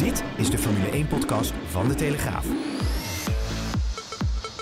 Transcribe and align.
Dit 0.00 0.24
is 0.36 0.50
de 0.50 0.58
Formule 0.58 1.04
1-podcast 1.06 1.52
van 1.52 1.88
De 1.88 1.94
Telegraaf. 1.94 2.46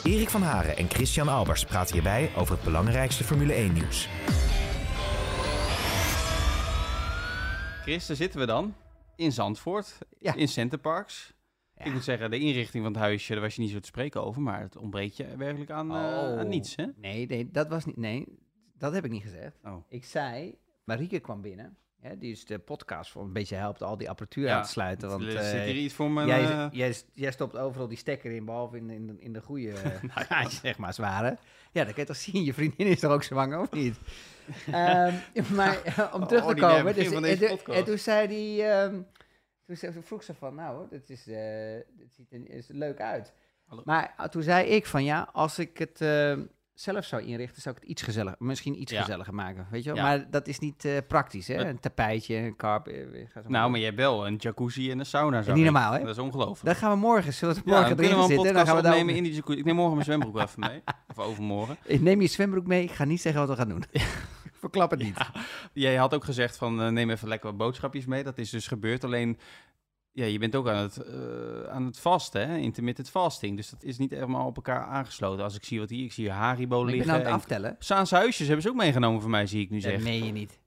Erik 0.05 0.29
van 0.31 0.43
Haren 0.43 0.77
en 0.77 0.89
Christian 0.91 1.29
Albers 1.29 1.65
praten 1.65 1.95
hierbij 1.95 2.31
over 2.37 2.55
het 2.55 2.65
belangrijkste 2.65 3.25
Formule 3.25 3.55
1-nieuws. 3.55 4.09
Chris, 7.83 8.07
daar 8.07 8.17
zitten 8.17 8.41
we 8.41 8.47
dan. 8.47 8.75
In 9.17 9.33
Zandvoort, 9.33 9.99
Ja. 10.19 10.35
in 10.35 10.49
Centerparks. 10.49 11.35
Ik 11.77 11.93
moet 11.93 12.05
zeggen, 12.05 12.31
de 12.31 12.39
inrichting 12.39 12.85
van 12.85 12.93
het 12.93 13.03
huisje, 13.03 13.33
daar 13.33 13.41
was 13.43 13.55
je 13.55 13.61
niet 13.61 13.71
zo 13.71 13.79
te 13.79 13.87
spreken 13.87 14.25
over. 14.25 14.43
Maar 14.43 14.61
het 14.61 14.77
ontbreekt 14.77 15.17
je 15.17 15.37
werkelijk 15.37 15.71
aan, 15.71 15.91
eh, 15.91 15.97
Oh. 15.97 16.39
aan 16.39 16.49
niets, 16.49 16.77
hè? 16.77 16.87
Nee, 16.97 17.27
nee, 17.27 17.51
dat 17.51 17.69
was 17.69 17.85
niet. 17.85 17.97
Nee, 17.97 18.27
dat 18.79 18.93
heb 18.93 19.05
ik 19.05 19.11
niet 19.11 19.23
gezegd. 19.23 19.57
Oh. 19.65 19.77
Ik 19.89 20.05
zei, 20.05 20.59
Marieke 20.85 21.19
kwam 21.19 21.41
binnen. 21.41 21.77
Hè, 22.01 22.19
die 22.19 22.31
is 22.33 22.45
de 22.45 22.59
podcast 22.59 23.11
voor 23.11 23.23
een 23.23 23.33
beetje 23.33 23.57
helpt 23.57 23.83
al 23.83 23.97
die 23.97 24.09
apparatuur 24.09 24.47
Ja, 24.47 24.57
aan 24.57 24.63
te 24.63 24.69
sluiten. 24.69 25.09
Want 25.09 25.23
eh, 25.27 25.31
zit 25.31 25.63
hier 25.63 25.75
iets 25.75 25.95
voor 25.95 26.11
mijn... 26.11 26.27
jij, 26.27 26.43
eh, 26.43 26.67
jij, 26.73 26.95
jij 27.13 27.31
stopt 27.33 27.57
overal 27.57 27.89
die 27.89 27.99
stekker 27.99 28.31
in, 28.31 28.45
behalve 28.45 28.77
in, 28.77 28.91
in, 28.91 29.07
de, 29.07 29.15
in 29.19 29.33
de 29.33 29.41
goede 29.41 29.73
Nou 30.15 30.27
gaatjes, 30.27 30.61
zeg 30.69 30.79
maar, 30.79 30.95
zware. 30.95 31.39
Ja, 31.73 31.85
dan 31.85 31.93
kan 31.93 32.03
je 32.03 32.05
toch 32.05 32.17
zien, 32.17 32.45
je 32.45 32.55
vriendin 32.55 32.87
is 32.87 33.01
toch 33.01 33.13
ook 33.13 33.23
zwanger, 33.23 33.59
of 33.61 33.71
niet? 33.73 33.97
Ehm, 34.67 35.15
maar 35.55 35.83
eh, 35.83 36.11
om 36.15 36.27
terug 36.27 36.47
te 36.47 36.55
komen, 36.55 36.95
dus, 36.95 37.11
en, 37.11 37.39
toen- 37.39 37.49
podcast. 37.49 37.79
en 37.79 37.85
toen 37.85 37.99
zei 37.99 38.27
hij, 38.59 38.71
ehm, 38.85 39.01
toen, 39.67 39.77
zei- 39.77 39.93
toen 39.93 40.03
vroeg 40.03 40.23
ze 40.23 40.35
van, 40.35 40.55
nou, 40.55 40.77
hoor, 40.77 40.89
dit, 40.91 41.11
is, 41.11 41.27
eh, 41.27 41.77
dit 41.97 42.13
ziet 42.13 42.33
er 42.33 42.51
is 42.51 42.67
leuk 42.69 43.01
uit. 43.01 43.33
Hallo. 43.65 43.83
Maar 43.85 44.15
ah, 44.17 44.29
toen 44.29 44.43
zei 44.43 44.67
ik 44.69 44.87
van, 44.87 45.05
ja, 45.05 45.29
als 45.33 45.59
ik 45.59 45.79
het 45.79 46.01
eh, 46.01 46.37
zelf 46.81 47.05
zou 47.05 47.23
inrichten, 47.23 47.63
zou 47.63 47.75
ik 47.75 47.81
het 47.81 47.91
iets 47.91 48.03
gezelliger, 48.03 48.37
misschien 48.45 48.81
iets 48.81 48.93
Ja. 48.93 49.01
gezelliger 49.01 49.35
maken, 49.35 49.67
weet 49.71 49.85
je 49.85 49.89
wel? 49.93 49.99
Ja. 49.99 50.03
Maar 50.09 50.31
dat 50.31 50.47
is 50.47 50.59
niet 50.59 50.85
eh, 50.85 50.93
praktisch, 51.09 51.47
hè? 51.49 51.69
Een 51.69 51.81
tapijtje, 51.81 52.37
een 52.37 52.57
carpet. 52.57 52.95
eh, 53.13 53.21
zo 53.35 53.41
Nou, 53.49 53.71
maar 53.71 53.79
je 53.79 53.85
hebt 53.85 53.97
wel 53.97 54.27
een 54.27 54.37
jacuzzi 54.37 54.91
en 54.91 54.99
een 54.99 55.07
sauna. 55.07 55.43
zag 55.43 55.55
Niet 55.55 55.65
normaal, 55.65 55.93
hè? 55.93 55.99
Dat 55.99 56.09
is 56.09 56.19
ongelooflijk. 56.19 56.65
Dan 56.65 56.75
gaan 56.75 56.91
we 56.91 56.97
morgen, 56.97 57.33
zullen 57.33 57.55
we 57.55 57.61
Ja, 57.65 57.71
morgen 57.71 57.89
dan 57.89 57.97
kunnen 57.97 58.17
erin 58.17 58.29
we 58.29 58.35
zitten? 58.35 58.55
Dan 58.55 58.67
gaan 58.67 58.77
we 58.77 58.83
daar 58.83 58.93
opnemen 58.93 59.15
in 59.15 59.23
die 59.23 59.33
jacuzzi. 59.35 59.59
Ik 59.61 59.65
neem 59.67 59.75
morgen 59.75 59.93
mijn 59.95 60.05
zwembroek 60.07 60.35
wel 60.35 60.43
even 60.45 60.61
mee. 60.61 60.83
Of 61.17 61.19
overmorgen. 61.19 61.77
Ik 61.85 62.01
neem 62.01 62.21
je 62.21 62.27
zwembroek 62.27 62.67
mee. 62.67 62.83
Ik 62.83 62.91
ga 62.91 63.05
niet 63.05 63.21
zeggen 63.21 63.41
wat 63.47 63.51
we 63.51 63.57
gaan 63.57 63.69
doen. 63.69 63.85
Verklap 64.61 64.91
het 64.91 65.01
niet. 65.03 65.17
Jij 65.73 65.97
had 65.97 66.15
ook 66.15 66.25
gezegd 66.25 66.57
van 66.57 66.83
eh, 66.83 66.89
neem 66.89 67.11
even 67.11 67.29
lekker 67.29 67.49
wat 67.49 67.59
boodschapjes 67.59 68.07
mee. 68.07 68.23
Dat 68.23 68.39
is 68.39 68.51
dus 68.51 68.67
gebeurd. 68.67 69.05
Alleen, 69.05 69.39
ja, 70.19 70.25
je 70.25 70.39
bent 70.39 70.55
ook 70.57 70.69
aan 70.69 70.77
het, 70.83 70.97
eh, 70.97 71.63
aan 71.69 71.85
het 71.87 71.99
vasten, 71.99 72.49
hè? 72.49 72.57
intermittent 72.57 73.11
fasting. 73.11 73.57
Dus 73.57 73.71
dat 73.71 73.83
is 73.83 73.99
niet 73.99 74.11
helemaal 74.11 74.47
op 74.47 74.57
elkaar 74.57 74.85
aangesloten. 74.85 75.45
Als 75.45 75.55
ik 75.57 75.65
zie 75.65 75.79
wat 75.79 75.91
hier, 75.91 76.05
ik 76.05 76.13
zie 76.13 76.25
hier 76.25 76.33
Haribo 76.33 76.81
ik 76.81 76.87
ben 76.87 76.95
liggen. 76.95 77.13
aan 77.13 77.19
het 77.19 77.29
en 77.29 77.35
aftellen. 77.35 77.77
Saanse 77.79 78.15
huisjes 78.15 78.47
hebben 78.47 78.65
ze 78.65 78.71
ook 78.71 78.77
meegenomen 78.77 79.21
voor 79.21 79.31
mij, 79.31 79.47
zie 79.47 79.63
ik 79.63 79.71
nu 79.71 79.81
zeggen. 79.81 80.03
meen 80.03 80.25
je 80.25 80.33
niet. 80.33 80.61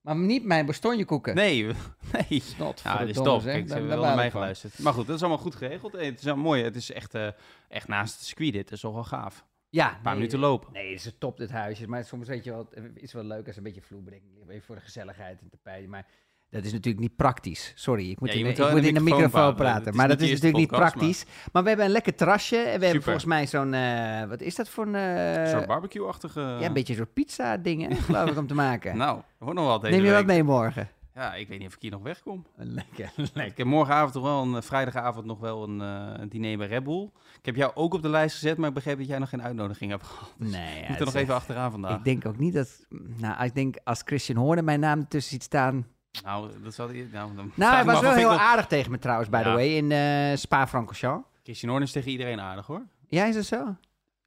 Maar 0.00 0.16
niet 0.16 0.44
mijn 0.44 0.66
bastonjekoeken. 0.66 1.34
Nee, 1.34 1.64
nee. 2.28 2.40
Snot, 2.40 2.80
Ja, 2.84 2.98
dat 2.98 3.08
is 3.08 3.16
top. 3.16 3.42
Kijk, 3.42 3.66
ze 3.66 3.72
hebben 3.72 3.90
wel 3.90 4.02
naar 4.02 4.14
mij 4.16 4.30
van. 4.30 4.40
geluisterd. 4.40 4.78
Maar 4.78 4.92
goed, 4.92 5.06
dat 5.06 5.16
is 5.16 5.20
allemaal 5.22 5.42
goed 5.42 5.54
geregeld. 5.54 5.92
Het 5.92 6.18
is 6.18 6.24
wel 6.24 6.36
mooi. 6.36 6.62
Het 6.62 6.76
is 6.76 6.92
echt, 6.92 7.14
eh, 7.14 7.28
echt 7.68 7.88
naast 7.88 8.14
het 8.14 8.24
circuit 8.24 8.52
dit. 8.52 8.64
Dat 8.64 8.72
is 8.72 8.80
toch 8.80 8.94
wel 8.94 9.04
gaaf. 9.04 9.44
Ja, 9.68 9.94
Een 9.96 10.02
paar 10.02 10.14
minuten 10.14 10.38
lopen. 10.38 10.72
Nee, 10.72 10.92
het 10.92 11.04
is 11.06 11.12
top 11.18 11.36
dit 11.36 11.50
huisje. 11.50 11.88
Maar 11.88 12.04
soms 12.04 12.28
weet 12.28 12.44
je 12.44 12.50
wel, 12.50 12.68
het 12.70 12.90
is 12.94 13.12
wel 13.12 13.24
leuk 13.24 13.46
als 13.46 13.56
een 13.56 13.62
beetje 13.62 13.82
vloerbedekking. 13.82 14.32
Even 14.48 14.62
voor 14.62 14.74
de 14.74 14.80
gezelligheid 14.80 15.40
en 15.40 15.48
tapijt. 15.50 15.88
Maar 15.88 16.06
dat 16.50 16.64
is 16.64 16.72
natuurlijk 16.72 17.02
niet 17.02 17.16
praktisch. 17.16 17.72
Sorry, 17.74 18.10
ik 18.10 18.20
moet, 18.20 18.32
Ja, 18.32 18.38
in, 18.38 18.46
ik 18.46 18.58
moet 18.58 18.84
in 18.84 18.94
de 18.94 19.00
microfoon 19.00 19.24
microfoon 19.24 19.54
praten. 19.54 19.96
Maar 19.96 20.08
dat 20.08 20.20
is 20.20 20.28
natuurlijk 20.30 20.56
niet 20.56 20.70
praktisch. 20.70 21.24
Maar... 21.52 21.62
we 21.62 21.68
hebben 21.68 21.86
een 21.86 21.92
lekker 21.92 22.14
terrasje. 22.14 22.56
En 22.56 22.78
we 22.78 22.84
hebben 22.84 23.02
volgens 23.02 23.24
mij 23.24 23.46
zo'n, 23.46 23.74
eh, 23.74 24.24
wat 24.28 24.40
is 24.40 24.54
dat 24.54 24.68
voor 24.68 24.86
een... 24.86 24.94
Een 24.94 25.48
soort 25.48 25.66
barbecue-achtige... 25.66 26.40
ja, 26.40 26.66
een 26.66 26.72
beetje 26.72 26.92
een 26.92 26.98
soort 26.98 27.12
pizza 27.12 27.56
dingen, 27.56 27.96
geloof 28.06 28.30
ik, 28.30 28.38
om 28.38 28.46
te 28.46 28.54
maken. 28.54 28.96
Nou, 28.96 29.20
wordt 29.38 29.58
nog 29.58 29.66
wat 29.66 29.82
deze 29.82 29.94
Neem 29.94 30.04
je 30.04 30.12
wat 30.12 30.26
mee 30.26 30.42
morgen? 30.42 30.88
Ja, 31.14 31.34
ik 31.34 31.48
weet 31.48 31.58
niet 31.58 31.68
of 31.68 31.74
ik 31.74 31.82
hier 31.82 31.90
nog 31.90 32.02
wegkom. 32.02 32.46
Lekker, 32.56 33.12
Ik 33.46 33.56
heb 33.56 33.66
morgenavond 33.66 34.12
toch 34.12 34.22
wel 34.22 34.42
een 34.42 34.56
eh, 34.56 34.62
vrijdagavond 34.62 35.26
nog 35.26 35.38
wel 35.38 35.62
een, 35.62 35.80
een 35.80 36.28
diner 36.28 36.58
bij 36.58 36.66
Red 36.66 36.84
Bull. 36.84 37.10
Ik 37.38 37.46
heb 37.46 37.56
jou 37.56 37.72
ook 37.74 37.94
op 37.94 38.02
de 38.02 38.08
lijst 38.08 38.34
gezet, 38.34 38.56
maar 38.56 38.68
ik 38.68 38.74
begreep 38.74 38.98
dat 38.98 39.06
jij 39.06 39.18
nog 39.18 39.28
geen 39.28 39.42
uitnodiging 39.42 39.90
hebt 39.90 40.06
gehad. 40.06 40.32
Nee, 40.36 40.82
Ik 40.82 40.88
moet 40.88 40.98
er 40.98 41.04
nog 41.04 41.14
even 41.14 41.34
achteraan 41.34 41.70
vandaag. 41.70 41.98
Ik 41.98 42.04
denk 42.04 42.26
ook 42.26 42.38
niet 42.38 42.54
dat. 42.54 42.86
Nou, 43.16 43.44
ik 43.44 43.54
denk 43.54 43.76
als 43.84 44.02
Christian 44.04 44.38
Horner 44.38 44.64
mijn 44.64 44.80
naam 44.80 45.00
ertussen 45.00 45.32
ziet 45.32 45.42
staan. 45.42 45.86
Nou, 46.24 46.50
dat 46.62 46.74
zal 46.74 46.88
hij. 46.88 47.08
Nou, 47.12 47.34
dan 47.36 47.52
Nou, 47.54 47.74
hij 47.74 47.84
was 47.84 48.00
wel 48.00 48.14
heel 48.14 48.38
aardig 48.38 48.66
tegen 48.66 48.90
me 48.90 48.98
trouwens, 48.98 49.28
by 49.28 49.42
the 49.42 49.48
way, 49.50 49.68
in 49.76 49.92
eh 49.92 50.36
Spa-Francorchamps. 50.36 51.28
Christian 51.42 51.70
Horner 51.70 51.88
is 51.88 51.94
tegen 51.94 52.10
iedereen 52.10 52.40
aardig 52.40 52.66
hoor. 52.66 52.82
Ja, 53.06 53.24
is 53.24 53.34
dat 53.34 53.44
zo? 53.44 53.76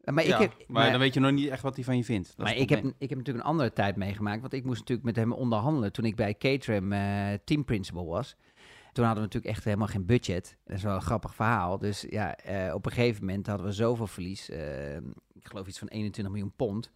Maar 0.04 0.26
Ja, 0.26 0.36
ik 0.36 0.42
heb. 0.42 0.52
maar, 0.58 0.66
maar- 0.68 0.92
dan 0.92 1.00
weet 1.00 1.14
je 1.14 1.20
nog 1.20 1.32
niet 1.32 1.50
echt 1.50 1.62
wat 1.62 1.76
hij 1.76 1.84
van 1.84 1.98
je 1.98 2.04
vindt. 2.04 2.28
Dat 2.38 2.46
maar 2.46 2.56
ik 2.56 2.70
heb, 2.70 2.84
ik 2.98 3.10
heb 3.10 3.18
natuurlijk 3.18 3.46
een 3.46 3.52
andere 3.52 3.74
tijd 3.74 3.96
meegemaakt. 3.96 4.42
Want 4.42 4.54
ik 4.54 4.64
moest 4.66 4.80
natuurlijk 4.80 5.08
met 5.08 5.16
hem 5.16 5.32
onderhandelen 5.34 5.92
toen 5.92 6.06
ik 6.06 6.16
bij 6.16 6.36
Caterham 6.38 6.92
eh 6.92 7.34
team 7.46 7.66
principal 7.66 8.06
was. 8.06 8.36
Toen 8.92 9.06
hadden 9.06 9.24
we 9.24 9.30
natuurlijk 9.30 9.56
echt 9.56 9.64
helemaal 9.66 9.88
geen 9.88 10.06
budget. 10.06 10.58
Dat 10.66 10.78
is 10.78 10.84
wel 10.84 10.96
een 10.96 11.02
grappig 11.02 11.36
verhaal. 11.36 11.78
Dus 11.78 12.06
ja, 12.10 12.36
eh, 12.36 12.74
op 12.74 12.86
een 12.86 12.92
gegeven 12.92 13.26
moment 13.26 13.48
hadden 13.48 13.66
we 13.66 13.72
zoveel 13.72 14.08
verlies. 14.08 14.50
ik 15.34 15.48
geloof 15.50 15.68
iets 15.68 15.80
van 15.80 15.88
21 15.88 16.34
miljoen 16.34 16.54
pond. 16.56 16.92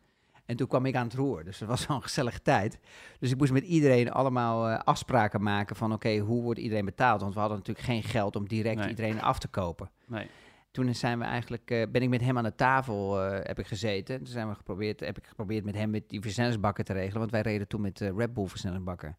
En 0.47 0.55
toen 0.55 0.67
kwam 0.67 0.85
ik 0.85 0.95
aan 0.95 1.03
het 1.07 1.13
roer. 1.13 1.43
Dus 1.43 1.57
dat 1.57 1.67
was 1.67 1.85
wel 1.87 1.97
een 1.97 2.03
gezellige 2.03 2.41
tijd. 2.41 2.79
Dus 3.19 3.31
ik 3.31 3.37
moest 3.37 3.51
met 3.51 3.63
iedereen 3.63 4.11
allemaal 4.11 4.69
eh, 4.69 4.79
afspraken 4.79 5.41
maken 5.43 5.75
van... 5.75 5.93
oké, 5.93 6.17
hoe 6.17 6.41
wordt 6.43 6.59
iedereen 6.59 6.85
betaald? 6.85 7.21
Want 7.21 7.33
we 7.33 7.39
hadden 7.39 7.57
natuurlijk 7.57 7.85
geen 7.85 8.03
geld 8.03 8.35
om 8.35 8.47
direct 8.47 8.79
Nee. 8.79 8.89
iedereen 8.89 9.21
af 9.21 9.39
te 9.39 9.47
kopen. 9.47 9.89
Nee. 10.05 10.27
Toen 10.71 10.95
zijn 10.95 11.19
we 11.19 11.25
eigenlijk, 11.25 11.71
eh, 11.71 11.87
ben 11.91 12.01
ik 12.01 12.09
met 12.09 12.21
hem 12.21 12.37
aan 12.37 12.43
de 12.43 12.55
tafel 12.55 13.23
eh, 13.23 13.39
heb 13.43 13.59
ik 13.59 13.67
gezeten. 13.67 14.17
Toen 14.17 14.27
zijn 14.27 14.49
we 14.49 14.55
geprobeerd, 14.55 14.99
heb 14.99 15.17
ik 15.17 15.27
geprobeerd 15.27 15.65
met 15.65 15.75
hem 15.75 15.89
met 15.89 16.09
die 16.09 16.21
versnellingsbakken 16.21 16.85
te 16.85 16.93
regelen. 16.93 17.19
Want 17.19 17.31
wij 17.31 17.41
reden 17.41 17.67
toen 17.67 17.81
met 17.81 17.99
Red 17.99 18.33
Bull 18.33 18.47
versnellingsbakken. 18.47 19.17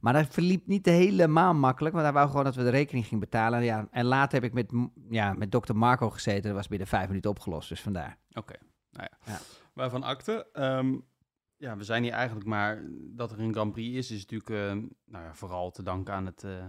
Maar 0.00 0.12
dat 0.12 0.26
verliep 0.30 0.66
niet 0.66 0.86
helemaal 0.86 1.54
makkelijk. 1.54 1.94
Want 1.94 2.06
hij 2.06 2.14
wou 2.14 2.28
gewoon 2.28 2.44
dat 2.44 2.54
we 2.54 2.62
de 2.62 2.70
rekening 2.70 3.04
gingen 3.04 3.20
betalen. 3.20 3.64
Ja, 3.64 3.88
en 3.90 4.04
later 4.04 4.42
heb 4.42 4.44
ik 4.44 4.52
met, 4.52 4.88
ja, 5.10 5.32
met 5.32 5.52
dokter 5.52 5.76
Marco 5.76 6.10
gezeten. 6.10 6.42
Dat 6.42 6.52
was 6.52 6.68
binnen 6.68 6.86
vijf 6.86 7.06
minuten 7.08 7.30
opgelost. 7.30 7.68
Dus 7.68 7.80
vandaar. 7.80 8.16
Oké, 8.32 8.54
nou 8.90 9.08
ja. 9.10 9.32
Ja. 9.32 9.38
Waarvan 9.72 10.02
akte. 10.02 10.48
Ehm, 10.52 10.98
ja, 11.56 11.76
we 11.76 11.84
zijn 11.84 12.02
hier 12.02 12.12
eigenlijk 12.12 12.46
maar... 12.46 12.82
Dat 12.90 13.32
er 13.32 13.40
een 13.40 13.52
Grand 13.52 13.72
Prix 13.72 13.96
is, 13.96 14.10
is 14.10 14.26
natuurlijk 14.26 14.50
eh, 14.50 14.90
nou 15.04 15.24
ja, 15.24 15.34
vooral 15.34 15.70
te 15.70 15.82
danken 15.82 16.14
aan, 16.14 16.26
het, 16.26 16.44
eh, 16.44 16.66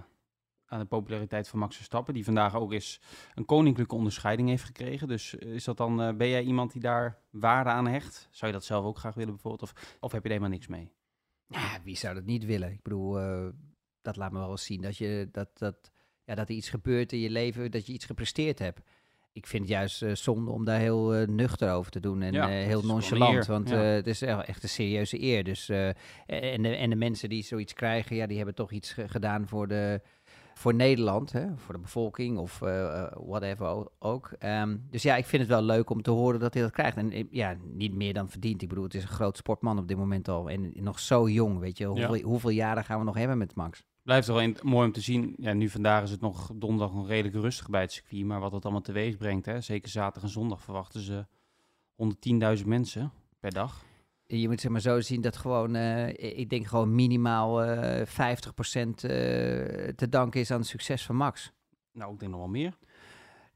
aan 0.66 0.80
de 0.80 0.86
populariteit 0.86 1.48
van 1.48 1.60
Max 1.60 1.76
Verstappen. 1.76 2.14
Die 2.14 2.24
vandaag 2.24 2.56
ook 2.56 2.72
eens 2.72 3.02
een 3.34 3.46
koninklijke 3.46 3.96
onderscheiding 3.96 4.50
heeft 4.50 4.64
gekregen. 4.64 5.08
Dus 5.08 5.38
eh, 5.38 5.54
is 5.54 5.64
dat 5.64 5.78
dan, 5.78 6.18
ben 6.18 6.30
jij 6.30 6.44
iemand 6.44 6.72
die 6.72 6.82
daar 6.82 7.20
waarde 7.30 7.70
aan 7.70 7.88
hecht? 7.88 8.28
Zou 8.32 8.52
je 8.52 8.58
dat 8.58 8.66
zelf 8.66 8.86
ook 8.86 8.98
graag 8.98 9.16
willen 9.16 9.34
bijvoorbeeld? 9.34 9.72
Of, 9.72 9.98
of 10.00 10.12
heb 10.12 10.24
je 10.24 10.30
er 10.30 10.36
helemaal 10.36 10.58
niks 10.58 10.68
mee? 10.68 10.92
Wie 11.84 11.98
zou 11.98 12.16
dat 12.16 12.26
niet 12.26 12.46
willen? 12.46 12.72
Ik 12.72 12.82
bedoel, 12.82 13.14
dat 14.02 14.16
laat 14.16 14.32
me 14.32 14.40
wel 14.40 14.52
eens 14.52 14.66
zien 14.66 14.82
dat, 14.82 14.98
je, 14.98 15.30
dat, 15.32 15.58
dat, 15.58 15.92
ja, 16.24 16.36
dat 16.36 16.50
er 16.50 16.56
iets 16.56 16.70
gebeurt 16.70 17.12
in 17.12 17.20
je 17.20 17.30
leven, 17.30 17.72
dat 17.72 17.86
je 17.86 17.94
iets 17.94 18.06
gepresteerd 18.06 18.60
hebt. 18.60 18.82
Ik 19.34 19.48
vind 19.48 19.62
het 19.64 19.72
juist 19.72 20.02
eh, 20.02 20.14
zonde 20.16 20.52
om 20.52 20.66
daar 20.66 20.80
heel 20.80 21.14
eh, 21.16 21.28
nuchter 21.28 21.72
over 21.72 21.92
te 21.92 22.00
doen 22.00 22.22
en 22.22 22.34
Ja, 22.34 22.50
eh, 22.50 22.66
heel 22.66 22.82
nonchalant. 22.86 23.46
Want 23.46 23.70
ja. 23.70 23.76
het 23.76 24.08
is 24.08 24.22
echt 24.22 24.64
een 24.64 24.70
serieuze 24.70 25.22
eer. 25.22 25.44
Dus, 25.44 25.70
en, 25.70 26.62
de, 26.62 26.76
en 26.76 26.90
de 26.90 26.96
mensen 26.96 27.30
die 27.30 27.44
zoiets 27.44 27.74
krijgen, 27.74 28.16
ja, 28.16 28.28
die 28.28 28.38
hebben 28.38 28.56
toch 28.56 28.72
iets 28.72 28.92
ge- 28.94 29.08
gedaan 29.08 29.48
voor, 29.48 29.68
de, 29.68 30.02
voor 30.54 30.74
Nederland, 30.74 31.32
hè? 31.32 31.46
voor 31.58 31.74
de 31.74 31.80
bevolking 31.80 32.38
of 32.38 32.62
eh, 32.62 33.08
whatever 33.14 33.88
ook. 34.00 34.32
Ehm, 34.40 34.78
dus 34.90 35.04
ja, 35.04 35.16
ik 35.16 35.26
vind 35.26 35.42
het 35.42 35.52
wel 35.52 35.64
leuk 35.64 35.90
om 35.90 36.02
te 36.02 36.12
horen 36.12 36.40
dat 36.40 36.54
hij 36.54 36.64
dat 36.64 36.72
krijgt. 36.72 36.98
En 36.98 37.28
ja, 37.32 37.56
niet 37.72 37.94
meer 37.94 38.14
dan 38.14 38.30
verdient. 38.30 38.62
Ik 38.62 38.70
bedoel, 38.70 38.84
het 38.84 38.94
is 38.96 39.04
een 39.04 39.08
groot 39.10 39.38
sportman 39.38 39.78
op 39.78 39.88
dit 39.88 39.98
moment 39.98 40.28
al. 40.28 40.50
En 40.50 40.72
nog 40.76 41.00
zo 41.00 41.30
jong, 41.30 41.60
weet 41.60 41.78
je. 41.78 41.86
Hoeveel, 41.86 42.22
hoeveel 42.22 42.50
jaren 42.50 42.84
gaan 42.84 43.00
we 43.00 43.06
nog 43.06 43.16
hebben 43.16 43.38
met 43.38 43.56
Max? 43.56 43.84
Blijft 44.04 44.28
toch 44.28 44.36
wel 44.36 44.46
in- 44.46 44.58
mooi 44.62 44.86
om 44.88 44.92
te 44.94 45.02
zien. 45.02 45.34
Ja, 45.38 45.54
nu 45.54 45.70
vandaag 45.70 46.04
is 46.04 46.12
het 46.12 46.22
nog 46.22 46.52
donderdag 46.56 46.96
nog 46.96 47.08
redelijk 47.08 47.36
rustig 47.36 47.70
bij 47.70 47.82
het 47.82 47.92
circuit. 47.92 48.26
Maar 48.26 48.40
wat 48.40 48.52
dat 48.52 48.64
allemaal 48.64 48.82
teweeg 48.82 49.18
brengt, 49.18 49.46
hè? 49.46 49.62
zeker 49.62 49.90
zaterdag 49.90 50.24
en 50.24 50.30
zondag 50.30 50.62
verwachten 50.62 51.02
ze 51.02 51.26
110.000 51.96 52.66
mensen 52.68 53.12
per 53.40 53.52
dag. 53.52 53.84
Je 54.26 54.50
moet 54.50 54.62
zeg 54.62 54.72
maar 54.72 54.82
zo 54.82 55.02
zien 55.02 55.22
dat 55.22 55.38
gewoon, 55.38 55.76
eh, 55.76 56.38
ik 56.40 56.50
denk 56.50 56.68
gewoon 56.68 56.96
minimaal 56.96 57.64
eh 57.64 58.06
50% 58.06 59.04
eh, 59.04 59.10
te 59.96 60.08
danken 60.10 60.40
is 60.40 60.52
aan 60.52 60.60
het 60.60 60.68
succes 60.68 61.06
van 61.06 61.16
Max. 61.16 61.52
Nou, 61.92 62.14
ik 62.14 62.20
denk 62.20 62.32
nog 62.32 62.40
wel 62.40 62.50
meer. 62.50 62.78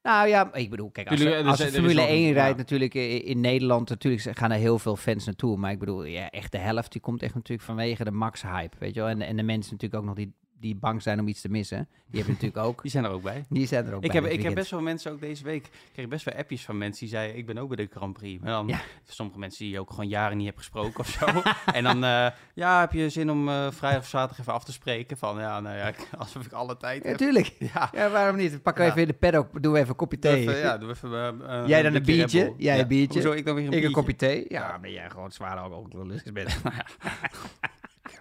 Nou 0.07 0.27
ja, 0.27 0.53
ik 0.53 0.69
bedoel, 0.69 0.89
kijk, 0.91 1.09
als, 1.09 1.19
Formule 1.19 1.93
nog 1.93 2.09
een- 2.09 2.15
1 2.15 2.33
rijdt 2.33 2.51
ja. 2.51 2.57
natuurlijk 2.57 2.93
in, 2.93 3.23
in 3.23 3.41
Nederland, 3.41 3.89
natuurlijk 3.89 4.37
gaan 4.37 4.51
er 4.51 4.57
heel 4.57 4.79
veel 4.79 4.95
fans 4.95 5.25
naartoe. 5.25 5.57
Maar 5.57 5.71
ik 5.71 5.79
bedoel, 5.79 6.03
ja, 6.03 6.29
echt 6.29 6.51
de 6.51 6.57
helft 6.57 6.91
die 6.91 7.01
komt 7.01 7.21
echt 7.23 7.33
natuurlijk 7.33 7.67
vanwege 7.67 8.03
de 8.03 8.11
Max-hype, 8.11 8.75
weet 8.79 8.93
je 8.93 8.99
wel. 8.99 9.09
En, 9.09 9.21
en 9.21 9.35
de 9.35 9.43
mensen 9.43 9.71
natuurlijk 9.71 10.01
ook 10.01 10.07
nog 10.07 10.15
die 10.15 10.33
die 10.59 10.75
bang 10.75 11.01
zijn 11.01 11.19
om 11.19 11.27
iets 11.27 11.41
te 11.41 11.49
missen. 11.49 11.87
Die 12.07 12.19
hebben 12.23 12.33
natuurlijk 12.41 12.65
ook. 12.67 12.81
Die 12.87 12.91
zijn 12.91 13.03
er 13.03 13.09
ook 13.11 13.21
bij. 13.21 13.45
Die 13.49 13.67
zijn 13.67 13.85
er 13.85 13.93
ook 13.93 14.03
Ik 14.03 14.11
bij 14.11 14.21
heb, 14.21 14.31
ik 14.31 14.43
heb 14.43 14.53
best 14.55 14.71
wel 14.71 14.81
mensen 14.81 15.11
ook 15.11 15.19
deze 15.19 15.43
week, 15.43 15.65
ik 15.65 15.71
kreeg 15.93 16.07
best 16.07 16.25
wel 16.25 16.33
appjes 16.35 16.65
van 16.65 16.77
mensen 16.77 16.99
die 16.99 17.09
zeiden, 17.15 17.37
ik 17.37 17.45
ben 17.45 17.57
ook 17.57 17.67
bij 17.75 17.85
de 17.85 17.87
Grand 17.95 18.13
Prix. 18.13 18.41
Maar 18.43 18.51
dan, 18.51 18.67
Ja. 18.67 18.79
sommige 19.07 19.39
mensen 19.39 19.63
die 19.63 19.73
je 19.73 19.79
ook 19.79 19.89
gewoon 19.89 20.07
jaren 20.07 20.37
niet 20.37 20.45
hebt 20.45 20.57
gesproken 20.57 20.99
of 20.99 21.07
zo. 21.09 21.25
en 21.77 21.83
dan, 21.83 22.03
eh, 22.03 22.27
ja, 22.53 22.79
heb 22.79 22.93
je 22.93 23.09
zin 23.09 23.31
om 23.31 23.49
eh, 23.49 23.67
vrijdag 23.71 24.01
of 24.01 24.07
zaterdag 24.07 24.39
even 24.39 24.53
af 24.53 24.63
te 24.63 24.71
spreken? 24.71 25.17
Van, 25.17 25.39
ja, 25.39 25.59
nou 25.59 25.75
ja, 25.77 25.87
ik- 25.87 26.09
alsof 26.17 26.45
ik 26.45 26.51
alle 26.51 26.77
tijd 26.77 27.03
Ja, 27.03 27.09
heb. 27.09 27.17
tuurlijk. 27.17 27.55
Ja, 27.73 27.89
Ja, 27.93 28.09
waarom 28.09 28.35
niet? 28.35 28.61
Pakken 28.63 28.83
we 28.83 28.89
even 28.89 29.01
in 29.01 29.07
de 29.07 29.13
paddock, 29.13 29.61
doen 29.63 29.71
we 29.71 29.77
even 29.77 29.89
een 29.89 29.95
kopje 29.95 30.19
thee. 30.19 30.35
even, 30.41 30.57
ja, 30.57 30.77
doe 30.77 30.89
even 30.89 31.13
eh, 31.49 31.67
Jij 31.67 31.81
dan 31.81 31.93
een 31.95 32.03
biertje, 32.03 32.53
jij 32.57 32.79
een 32.79 32.87
biertje. 32.87 33.19
Hoezo 33.19 33.35
ik 33.37 33.45
dan 33.45 33.55
weer 33.55 33.67
een 33.67 33.83
ik 33.83 33.91
kopje 33.91 34.15
thee. 34.15 34.45
Ja, 34.47 34.79
ben 34.79 34.91
jij 34.91 35.09
gewoon 35.09 35.31
zwaar 35.31 35.57
alcoholist 35.57 36.33
bent. 36.33 36.57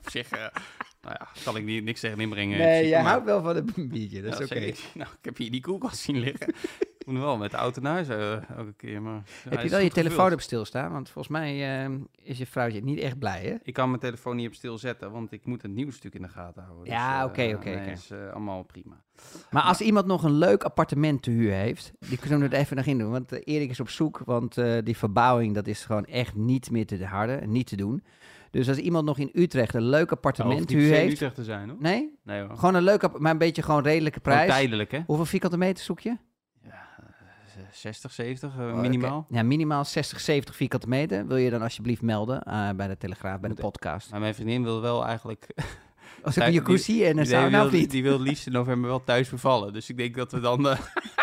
Op 0.04 0.10
zich, 0.10 0.28
nou 1.06 1.18
ja, 1.20 1.28
kan 1.44 1.56
ik 1.56 1.64
niet, 1.64 1.84
niks 1.84 2.00
tegen 2.00 2.20
inbrengen. 2.20 2.58
Nee, 2.58 2.82
Ik 2.82 2.88
jij 2.88 3.02
maar- 3.02 3.10
houdt 3.10 3.24
wel 3.26 3.42
van 3.42 3.56
een 3.56 3.88
biertje, 3.88 4.22
dat 4.22 4.40
is 4.40 4.48
Ja, 4.48 4.56
oké. 4.56 4.72
Nou, 4.98 5.10
ik 5.18 5.24
heb 5.24 5.36
hier 5.36 5.50
die 5.50 5.60
koelkast 5.60 5.96
zien 5.98 6.18
liggen. 6.18 6.48
Ik 6.98 7.06
moet 7.12 7.20
wel 7.20 7.36
met 7.36 7.50
de 7.50 7.56
auto 7.56 7.80
naar 7.80 7.92
huis 7.92 8.08
eh, 8.08 8.32
elke 8.56 8.72
keer. 8.76 9.02
Maar 9.02 9.22
Heb 9.48 9.62
je 9.62 9.68
wel 9.68 9.78
je 9.80 9.90
telefoon 9.90 10.32
op 10.32 10.40
stilstaan? 10.40 10.92
Want 10.92 11.10
volgens 11.10 11.34
mij 11.38 11.84
eh, 11.84 11.90
is 12.22 12.38
je 12.38 12.46
vrouwtje 12.46 12.82
niet 12.82 12.98
echt 12.98 13.18
blij, 13.18 13.42
hè? 13.44 13.54
Ik 13.62 13.74
kan 13.74 13.88
mijn 13.88 14.00
telefoon 14.00 14.36
niet 14.36 14.46
op 14.46 14.54
stil 14.54 14.78
zetten, 14.78 15.10
want 15.10 15.32
ik 15.32 15.46
moet 15.46 15.62
het 15.62 15.70
nieuws 15.70 15.94
natuurlijk 15.94 16.14
in 16.14 16.22
de 16.22 16.28
gaten 16.28 16.62
houden. 16.62 16.92
Ja, 16.92 17.18
eh, 17.20 17.24
oké, 17.24 17.52
oké, 17.54 17.68
nee, 17.68 17.78
oké. 17.78 17.90
is 17.90 18.10
eh, 18.10 18.30
allemaal 18.30 18.62
prima. 18.62 19.02
Maar 19.50 19.62
als 19.62 19.80
iemand 19.80 20.06
nog 20.06 20.22
een 20.22 20.38
leuk 20.38 20.62
appartement 20.64 21.22
te 21.22 21.30
huur 21.30 21.52
heeft, 21.52 21.92
die 21.98 22.18
kunnen 22.18 22.38
we 22.40 22.48
er 22.48 22.60
even 22.60 22.76
nog 22.76 22.86
in 22.86 22.98
doen. 22.98 23.10
Want 23.10 23.46
Erik 23.46 23.70
is 23.70 23.80
op 23.80 23.88
zoek, 23.88 24.22
want 24.24 24.58
eh, 24.58 24.76
die 24.84 24.96
verbouwing, 24.96 25.54
dat 25.54 25.66
is 25.66 25.84
gewoon 25.84 26.04
echt 26.04 26.34
niet 26.34 26.70
meer 26.70 26.86
te 26.86 27.04
harde, 27.04 27.32
en 27.34 27.50
niet 27.50 27.66
te 27.66 27.76
doen. 27.76 28.02
Dus 28.50 28.68
als 28.68 28.76
iemand 28.78 29.04
nog 29.04 29.18
in 29.18 29.30
Utrecht 29.32 29.74
een 29.74 29.88
leuk 29.88 30.10
appartement 30.12 30.58
niet 30.60 30.70
huur 30.70 30.78
per 30.78 30.88
se 30.88 30.94
in 30.94 31.00
heeft... 31.00 31.12
Utrecht 31.12 31.34
te 31.34 31.44
zijn, 31.44 31.68
hoor. 31.68 31.78
Nee? 31.80 32.18
Nee 32.24 32.42
hoor. 32.42 32.56
Gewoon 32.56 32.74
een 32.74 32.82
leuk, 32.82 33.18
maar 33.18 33.32
een 33.32 33.38
beetje 33.38 33.62
gewoon 33.62 33.82
redelijke 33.82 34.20
Gewoon 34.22 34.38
prijs. 34.38 34.50
tijdelijk, 34.52 34.90
hè? 34.90 35.00
Hoeveel 35.06 35.24
vierkante 35.24 35.58
meter 35.58 35.84
zoek 35.84 36.00
je? 36.00 36.16
Ja, 36.62 36.88
eh, 37.56 37.62
60, 37.72 38.12
70, 38.12 38.50
eh, 38.58 38.66
Oh, 38.66 38.80
minimaal. 38.80 39.26
Ja, 39.28 39.42
minimaal 39.42 39.84
60, 39.84 40.20
70 40.20 40.56
vierkante 40.56 40.88
meter. 40.88 41.26
Wil 41.26 41.36
je 41.36 41.50
dan 41.50 41.62
alsjeblieft 41.62 42.02
melden 42.02 42.42
eh, 42.42 42.68
bij 42.76 42.88
de 42.88 42.96
Telegraaf, 42.96 43.40
bij 43.40 43.50
de 43.50 43.60
podcast. 43.60 44.10
Maar 44.10 44.20
mijn 44.20 44.34
vriendin 44.34 44.62
wil 44.62 44.80
wel 44.80 45.04
eigenlijk... 45.06 45.46
Als 46.22 46.36
ik 46.36 46.42
een 46.42 46.52
jacuzzi 46.52 47.04
en 47.04 47.18
een 47.18 47.26
sauna 47.26 47.64
of 47.64 47.72
niet? 47.72 47.90
die 47.90 48.02
wil 48.02 48.20
liefst 48.20 48.46
in 48.46 48.52
november 48.52 48.88
wel 48.90 49.04
thuis 49.04 49.28
bevallen. 49.28 49.72
Dus 49.72 49.90
ik 49.90 49.96
denk 49.96 50.14
dat 50.16 50.32
we 50.32 50.40
dan... 50.40 50.68
eh, 50.68 50.78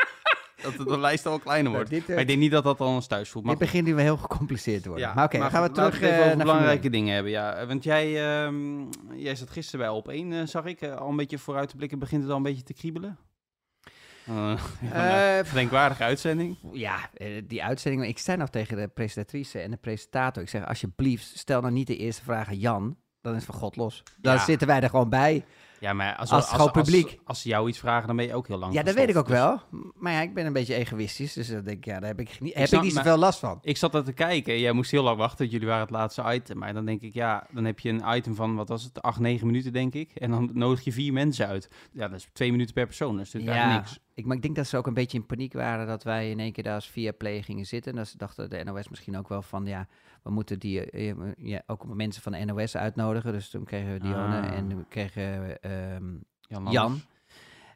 dat 0.64 0.88
de 0.88 1.00
lijst 1.00 1.26
al 1.26 1.40
kleiner 1.40 1.72
wordt. 1.72 1.90
dit, 1.90 2.02
eh, 2.02 2.08
maar 2.10 2.20
ik 2.20 2.28
denk 2.28 2.40
niet 2.40 2.52
dat 2.52 2.64
dat 2.64 2.80
al 2.80 2.88
ons 2.88 3.08
thuis 3.08 3.30
voelt. 3.30 3.46
Maar 3.46 3.56
Dit 3.56 3.64
begint 3.64 3.86
nu 3.88 3.94
wel 3.96 4.04
heel 4.04 4.18
gecompliceerd 4.18 4.82
te 4.84 4.90
worden. 4.90 5.08
Ja, 5.08 5.14
maar 5.14 5.26
oké, 5.26 5.38
dan 5.38 5.50
gaan 5.50 5.64
we 5.64 5.72
terug 5.72 5.94
het 5.94 6.04
even 6.04 6.14
eh, 6.16 6.24
over 6.24 6.38
naar 6.38 6.46
belangrijke 6.46 6.90
dingen 6.90 7.14
hebben. 7.14 7.32
Ja, 7.32 7.54
Eh, 7.54 7.68
want 7.68 7.84
jij, 7.84 8.06
ehm, 8.44 8.86
jij 9.16 9.36
zat 9.36 9.50
gisteren 9.50 9.86
bij 9.86 9.96
op 9.96 10.08
1, 10.08 10.48
zag 10.48 10.66
ik. 10.66 10.84
al 10.84 11.10
een 11.10 11.16
beetje 11.16 11.38
vooruit 11.38 11.70
te 11.70 11.76
blikken. 11.76 12.00
Begint 12.00 12.22
het 12.22 12.32
al 12.32 12.38
een 12.38 12.44
beetje 12.44 12.64
te 12.64 12.74
kriebelen? 12.74 13.18
1. 14.28 14.58
ja, 14.94 15.44
Gedenkwaardige 15.44 16.04
uitzending. 16.04 16.58
Ja, 16.72 17.10
die 17.44 17.64
uitzending. 17.64 18.06
Ik 18.06 18.18
zei 18.20 18.38
nog 18.38 18.50
tegen 18.50 18.78
de 18.78 18.88
presentatrice 18.88 19.60
en 19.60 19.72
de 19.72 19.78
presentator. 19.78 20.44
Ik 20.44 20.50
zeg, 20.50 20.68
alsjeblieft, 20.68 21.38
stel 21.38 21.62
nou 21.62 21.74
niet 21.74 21.88
de 21.88 21.98
eerste 21.98 22.24
vraag 22.24 22.48
aan 22.48 22.58
Jan. 22.60 22.98
Dan 23.22 23.32
is 23.36 23.42
het 23.42 23.52
van 23.52 23.60
God 23.60 23.76
los. 23.76 24.04
Dan 24.18 24.34
Ja. 24.34 24.44
zitten 24.44 24.68
wij 24.68 24.82
er 24.82 24.90
gewoon 24.90 25.10
bij. 25.10 25.46
Ja, 25.84 25.94
maar 25.94 26.16
als, 26.16 26.30
Als 26.30 26.46
het 26.46 26.56
gewoon 26.56 26.72
publiek. 26.72 27.20
Als, 27.26 27.42
ze 27.42 27.50
jou 27.50 27.68
iets 27.68 27.80
vragen, 27.80 28.08
dan 28.08 28.16
ben 28.16 28.26
je 28.26 28.34
ook 28.34 28.48
heel 28.48 28.58
lang 28.58 28.74
Ja, 28.74 28.84
dat 28.84 28.96
weet 28.96 29.10
ik 29.10 29.18
ook. 29.18 29.28
Dus 29.28 29.36
wel. 29.36 29.62
Maar 29.96 30.14
ja, 30.14 30.22
ik 30.22 30.34
ben 30.34 30.46
een 30.46 30.54
beetje 30.54 30.76
egoïstisch. 30.76 31.34
Dus 31.34 31.48
dan 31.48 31.64
denk 31.64 31.78
ik, 31.78 31.86
ja, 31.86 32.00
daar 32.00 32.10
heb 32.10 32.20
ik 32.20 32.40
niet, 32.40 32.54
heb 32.54 32.70
ik 32.70 32.82
niet 32.82 32.94
zoveel 32.94 33.18
last 33.18 33.40
van. 33.40 33.60
Ik 33.62 33.78
zat 33.78 33.96
er 33.96 34.04
te 34.04 34.14
kijken. 34.14 34.60
Jij 34.60 34.72
moest 34.72 34.92
heel 34.92 35.04
lang 35.04 35.18
wachten. 35.18 35.48
Jullie 35.48 35.68
waren 35.68 35.82
het 35.82 35.90
laatste 35.90 36.24
item. 36.34 36.58
Maar 36.58 36.74
dan 36.74 36.86
denk 36.86 37.02
ik, 37.02 37.14
ja, 37.14 37.48
dan 37.52 37.66
heb 37.66 37.80
je 37.80 37.90
een 37.90 38.04
item 38.16 38.36
van, 38.36 38.56
wat 38.56 38.70
was 38.70 38.84
het, 38.84 39.02
8, 39.02 39.20
9 39.20 39.48
minuten, 39.48 39.74
denk 39.74 39.94
ik. 39.94 40.12
En 40.16 40.30
dan 40.30 40.50
nodig 40.54 40.84
je 40.84 40.92
vier 40.92 41.14
mensen 41.14 41.48
uit. 41.48 41.70
Ja, 41.92 42.08
dat 42.08 42.18
is 42.18 42.28
twee 42.34 42.52
minuten 42.52 42.74
per 42.74 42.86
persoon. 42.86 43.18
Dat 43.18 43.26
is 43.26 43.34
natuurlijk 43.34 43.60
Ja, 43.60 43.64
eigenlijk 43.64 43.90
niks. 43.90 44.06
ik, 44.14 44.26
maar 44.26 44.36
ik 44.36 44.42
denk 44.42 44.56
dat 44.56 44.68
ze 44.68 44.78
ook 44.78 44.88
een 44.88 44.94
beetje 44.94 45.18
in 45.18 45.26
paniek 45.26 45.54
waren 45.54 45.88
dat 45.88 46.04
wij 46.04 46.30
in 46.30 46.40
één 46.40 46.52
keer 46.52 46.64
daar 46.64 46.76
als 46.76 46.90
via 46.90 47.12
play 47.12 47.42
gingen 47.42 47.66
zitten. 47.66 47.92
En 47.92 47.98
dat 47.98 48.08
ze 48.08 48.18
dachten 48.18 48.50
de 48.50 48.64
NOS 48.64 48.90
misschien 48.90 49.18
ook 49.18 49.30
wel 49.30 49.42
van, 49.42 49.66
ja, 49.66 49.88
we 50.24 50.32
moeten 50.32 50.60
die, 50.60 50.90
eh, 50.90 51.10
eh, 51.10 51.18
ja, 51.38 51.62
ook 51.68 51.96
mensen 51.96 52.22
van 52.22 52.32
de 52.32 52.46
NOS 52.46 52.78
uitnodigen. 52.78 53.32
Dus 53.32 53.50
toen 53.50 53.64
kregen 53.64 53.94
we 53.94 54.00
Dionne 54.00 54.40
Ah. 54.42 54.54
en 54.58 54.68
we 54.78 54.86
kregen 54.90 55.42
we, 55.48 55.60
ehm, 55.60 56.72
Jan. 56.72 57.02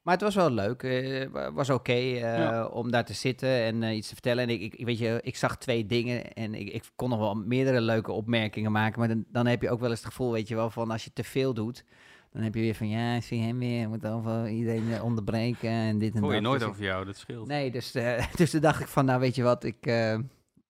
Maar 0.04 0.16
het 0.16 0.26
was 0.26 0.36
wel 0.36 0.52
leuk. 0.52 0.84
eh, 0.84 1.28
wa- 1.32 1.52
was 1.52 1.70
oké 1.70 1.92
eh, 1.92 2.20
Ja. 2.20 2.66
om 2.66 2.92
daar 2.92 3.06
te 3.06 3.14
zitten 3.14 3.50
en 3.50 3.84
eh, 3.84 3.96
iets 3.96 4.08
te 4.08 4.14
vertellen. 4.14 4.44
En 4.44 4.50
ik, 4.50 4.74
ik, 4.74 4.86
weet 4.86 4.98
je, 4.98 5.20
ik 5.24 5.36
zag 5.36 5.58
twee 5.58 5.86
dingen 5.86 6.34
en 6.34 6.54
ik, 6.54 6.70
ik 6.74 6.84
kon 6.96 7.10
nog 7.10 7.20
wel 7.20 7.36
meerdere 7.36 7.82
leuke 7.82 8.12
opmerkingen 8.12 8.72
maken. 8.72 9.00
Maar 9.00 9.08
dan, 9.08 9.26
dan 9.32 9.46
heb 9.46 9.62
je 9.62 9.70
ook 9.70 9.80
wel 9.80 9.90
eens 9.90 10.00
het 10.00 10.08
gevoel, 10.08 10.32
weet 10.32 10.48
je 10.48 10.56
wel, 10.56 10.70
van 10.70 10.92
als 10.92 11.04
je 11.04 11.14
te 11.14 11.24
veel 11.24 11.54
doet. 11.54 11.84
Dan 12.32 12.42
heb 12.42 12.56
je 12.56 12.62
weer 12.62 12.76
van, 12.76 12.90
ja, 12.90 13.16
ik 13.16 13.24
zie 13.24 13.42
hem 13.42 13.60
weer. 13.60 13.90
Moet 13.90 14.08
overal 14.08 14.48
iedereen 14.48 14.92
eh, 14.94 15.04
onderbreken 15.04 15.70
en 15.70 15.98
dit 15.98 16.16
en 16.16 16.22
Hoor 16.22 16.30
je 16.34 16.42
dat. 16.42 16.48
nooit 16.50 16.60
Dus 16.60 16.70
over 16.70 16.84
jou, 16.84 17.06
dat 17.06 17.18
scheelt. 17.18 17.48
Nee, 17.48 17.72
dus, 17.72 17.96
eh, 17.96 18.26
dus 18.36 18.52
toen 18.52 18.62
dacht 18.62 18.82
ik 18.82 18.88
van, 18.88 19.06
nou 19.06 19.20
weet 19.20 19.36
je 19.36 19.44
wat, 19.44 19.64
ik, 19.64 19.86
eh, 19.86 20.14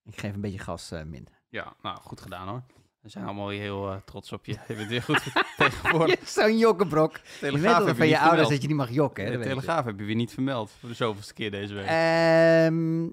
ik 0.06 0.20
geef 0.20 0.34
een 0.34 0.42
beetje 0.42 0.60
gas 0.60 0.92
eh, 0.92 1.04
minder. 1.04 1.34
Ja, 1.50 1.74
nou, 1.82 1.98
goed 2.02 2.22
gedaan 2.22 2.48
hoor. 2.48 2.62
We 3.02 3.10
zijn 3.10 3.26
allemaal 3.26 3.50
heel 3.50 3.92
eh, 3.92 3.96
trots 4.06 4.32
op 4.32 4.46
je. 4.46 4.52
Je 4.68 4.74
bent 4.76 4.90
weer 4.90 5.02
goed 5.04 5.24
tegenwoordig. 5.58 6.28
Zo'n 6.30 6.58
jokkenbrok. 6.58 7.12
Je 7.16 7.22
weet 7.22 7.40
Telegraaf 7.40 7.78
wel 7.78 7.88
heb 7.88 7.98
van 7.98 8.08
je 8.08 8.20
ouders 8.20 8.50
dat 8.50 8.62
je 8.62 8.68
niet 8.68 8.78
mag 8.78 8.90
jokken. 8.92 9.24
Hè? 9.26 9.32
De 9.32 9.38
weet 9.38 9.46
je. 9.48 9.54
Telegraaf 9.54 9.86
heb 9.86 10.00
je 10.00 10.06
weer 10.06 10.16
niet 10.16 10.34
vermeld. 10.34 10.72
Voor 10.80 10.90
de 10.90 10.96
zoveelste 10.96 11.34
keer 11.34 11.52
deze 11.52 11.74
week. 11.74 11.86
Ehm, 11.86 13.04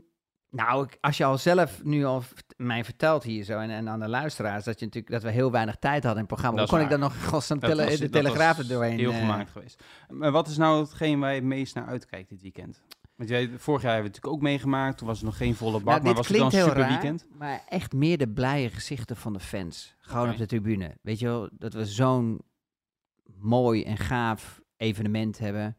nou, 0.51 0.85
ik- 0.85 0.99
als 1.01 1.17
je 1.17 1.25
al 1.25 1.39
zelf 1.39 1.85
nu 1.85 2.05
al 2.05 2.23
mij 2.57 2.85
vertelt 2.85 3.23
hier 3.23 3.45
zo 3.45 3.59
en, 3.59 3.71
en 3.71 3.89
aan 3.89 4.01
de 4.01 4.09
luisteraars 4.09 4.65
dat 4.65 4.79
je 4.79 4.85
natuurlijk 4.85 5.13
dat 5.13 5.23
we 5.23 5.31
heel 5.31 5.51
weinig 5.51 5.77
tijd 5.77 6.05
hadden 6.05 6.23
in 6.23 6.29
het 6.29 6.29
programma, 6.29 6.59
Dat 6.61 6.69
hoe 6.71 6.79
kon 6.79 6.87
ik 6.87 6.93
dan 6.93 7.01
nog 7.01 7.25
godsnaam 7.27 7.59
tele- 7.59 7.85
was- 7.85 7.97
de 7.99 8.11
telegraaf 8.11 8.59
er 8.59 8.69
doorheen? 8.69 8.99
Heel 8.99 9.11
eh, 9.13 9.19
gemaakt 9.19 9.51
geweest. 9.51 9.83
Maar 10.09 10.31
wat 10.31 10.49
is 10.49 10.57
nou 10.57 10.81
hetgeen 10.83 11.21
waar 11.21 11.31
je 11.31 11.37
het 11.37 11.45
meest 11.45 11.75
naar 11.75 11.87
uitkijkt 11.87 12.29
dit 12.29 12.43
weekend? 12.43 12.83
Want 13.17 13.29
jij, 13.29 13.51
vorig 13.59 13.83
jaar 13.83 13.93
hebben 13.93 14.11
we 14.11 14.17
het 14.17 14.25
natuurlijk 14.25 14.35
ook 14.35 14.41
meegemaakt. 14.41 14.99
Toen 14.99 15.07
was 15.07 15.17
het 15.17 15.27
nog 15.27 15.37
geen 15.37 15.55
volle 15.55 15.81
bak, 15.81 15.85
Nou, 15.85 16.03
maar 16.03 16.15
was 16.15 16.29
het 16.29 16.37
dan 16.37 16.47
een 16.47 16.53
super 16.53 16.77
raar, 16.77 16.89
weekend? 16.89 17.27
maar 17.39 17.65
echt 17.69 17.93
meer 17.93 18.19
de 18.19 18.29
blije 18.29 18.69
gezichten 18.69 19.17
van 19.17 19.33
de 19.33 19.41
fans. 19.41 19.95
Gewoon 19.99 20.31
op 20.31 20.37
de 20.37 20.47
tribune. 20.47 20.97
Weet 21.03 21.19
je 21.19 21.27
wel, 21.27 21.49
dat 21.53 21.73
we 21.73 21.87
zo'n 21.87 22.41
mooi 23.39 23.83
en 23.85 23.97
gaaf 23.97 24.61
evenement 24.77 25.39
hebben 25.39 25.77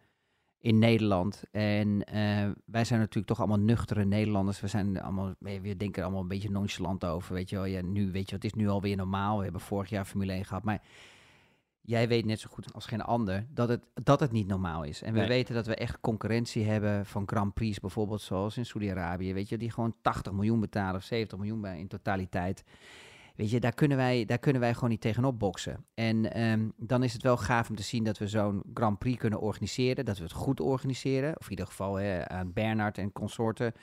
in 0.59 0.79
Nederland. 0.79 1.43
En 1.51 2.03
eh, 2.03 2.49
wij 2.65 2.85
zijn 2.85 2.99
natuurlijk 2.99 3.27
toch 3.27 3.39
allemaal 3.39 3.59
nuchtere 3.59 4.05
Nederlanders. 4.05 4.59
We 4.59 4.67
zijn 4.67 5.01
allemaal, 5.01 5.33
we 5.39 5.75
denken 5.77 5.93
er 5.93 6.03
allemaal 6.03 6.21
een 6.21 6.27
beetje 6.27 6.49
nonchalant 6.49 7.05
over. 7.05 7.33
Weet 7.33 7.49
je 7.49 7.55
wel, 7.55 7.65
ja, 7.65 7.81
nu, 7.81 8.11
weet 8.11 8.29
je, 8.29 8.35
wat, 8.35 8.43
het 8.43 8.53
is 8.53 8.53
nu 8.53 8.67
alweer 8.69 8.95
normaal. 8.95 9.37
We 9.37 9.43
hebben 9.43 9.61
vorig 9.61 9.89
jaar 9.89 10.05
Formule 10.05 10.31
1 10.31 10.45
gehad, 10.45 10.63
maar 10.63 10.81
jij 11.85 12.07
weet 12.07 12.25
net 12.25 12.39
zo 12.39 12.47
goed 12.51 12.73
als 12.73 12.85
geen 12.85 13.01
ander 13.01 13.45
dat 13.49 13.69
het, 13.69 13.83
dat 14.03 14.19
het 14.19 14.31
niet 14.31 14.47
normaal 14.47 14.83
is. 14.83 15.01
En 15.01 15.13
we 15.13 15.19
Nee. 15.19 15.27
weten 15.27 15.55
dat 15.55 15.65
we 15.65 15.75
echt 15.75 15.99
concurrentie 16.01 16.65
hebben 16.65 17.05
van 17.05 17.23
Grand 17.25 17.53
Prix 17.53 17.79
bijvoorbeeld, 17.79 18.21
zoals 18.21 18.57
in 18.57 18.65
Saudi-Arabië. 18.65 19.33
Weet 19.33 19.49
je, 19.49 19.57
die 19.57 19.71
gewoon 19.71 19.95
80 20.01 20.33
miljoen 20.33 20.59
betalen 20.59 20.95
of 20.95 21.03
70 21.03 21.37
miljoen 21.37 21.61
bij 21.61 21.79
in 21.79 21.87
totaliteit. 21.87 22.63
Weet 23.35 23.49
je, 23.49 23.59
daar 23.59 23.73
kunnen 23.73 23.97
wij, 23.97 24.25
daar 24.25 24.37
kunnen 24.37 24.61
wij 24.61 24.73
gewoon 24.73 24.89
niet 24.89 25.01
tegenop 25.01 25.39
boksen. 25.39 25.85
En 25.93 26.33
ehm, 26.33 26.69
dan 26.77 27.03
is 27.03 27.13
het 27.13 27.23
wel 27.23 27.37
gaaf 27.37 27.69
om 27.69 27.75
te 27.75 27.83
zien 27.83 28.03
dat 28.03 28.17
we 28.17 28.27
zo'n 28.27 28.63
Grand 28.73 28.97
Prix 28.99 29.17
kunnen 29.19 29.39
organiseren. 29.39 30.05
Dat 30.05 30.17
we 30.17 30.23
het 30.23 30.31
goed 30.33 30.59
organiseren. 30.59 31.37
Of 31.37 31.43
in 31.43 31.49
ieder 31.49 31.65
geval 31.65 31.95
hè, 31.95 32.29
aan 32.29 32.53
Bernard 32.53 32.97
en 32.97 33.11
consorten. 33.11 33.73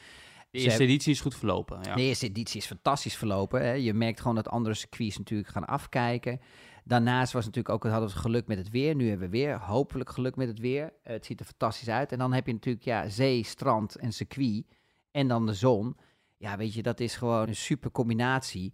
De 0.52 0.58
eerste 0.58 0.70
hebben- 0.70 0.88
editie 0.88 1.12
is 1.12 1.20
goed 1.20 1.34
verlopen. 1.34 1.78
Ja. 1.82 1.94
de 1.94 2.02
eerste 2.02 2.26
editie 2.26 2.60
is 2.60 2.66
fantastisch 2.66 3.16
verlopen. 3.16 3.62
Hè. 3.62 3.72
Je 3.72 3.94
merkt 3.94 4.20
gewoon 4.20 4.34
dat 4.34 4.48
andere 4.48 4.74
circuits 4.74 5.18
natuurlijk 5.18 5.48
gaan 5.48 5.64
afkijken. 5.64 6.40
Daarnaast 6.84 7.32
was 7.32 7.44
natuurlijk 7.44 7.74
ook, 7.74 7.90
hadden 7.90 8.08
we 8.08 8.16
geluk 8.16 8.46
met 8.46 8.58
het 8.58 8.70
weer. 8.70 8.94
Nu 8.94 9.08
hebben 9.08 9.30
we 9.30 9.36
weer 9.36 9.60
hopelijk 9.60 10.10
geluk 10.10 10.36
met 10.36 10.48
het 10.48 10.58
weer. 10.58 10.92
Eh, 11.02 11.12
het 11.12 11.26
ziet 11.26 11.40
er 11.40 11.46
fantastisch 11.46 11.88
uit. 11.88 12.12
En 12.12 12.18
dan 12.18 12.32
heb 12.32 12.46
je 12.46 12.52
natuurlijk 12.52 12.84
ja, 12.84 13.08
zee, 13.08 13.44
strand 13.44 13.96
en 13.96 14.12
circuit. 14.12 14.64
En 15.10 15.28
dan 15.28 15.46
de 15.46 15.54
zon. 15.54 15.96
Ja, 16.36 16.56
weet 16.56 16.74
je, 16.74 16.82
dat 16.82 17.00
is 17.00 17.16
gewoon 17.16 17.48
een 17.48 17.56
super 17.56 17.90
combinatie. 17.90 18.72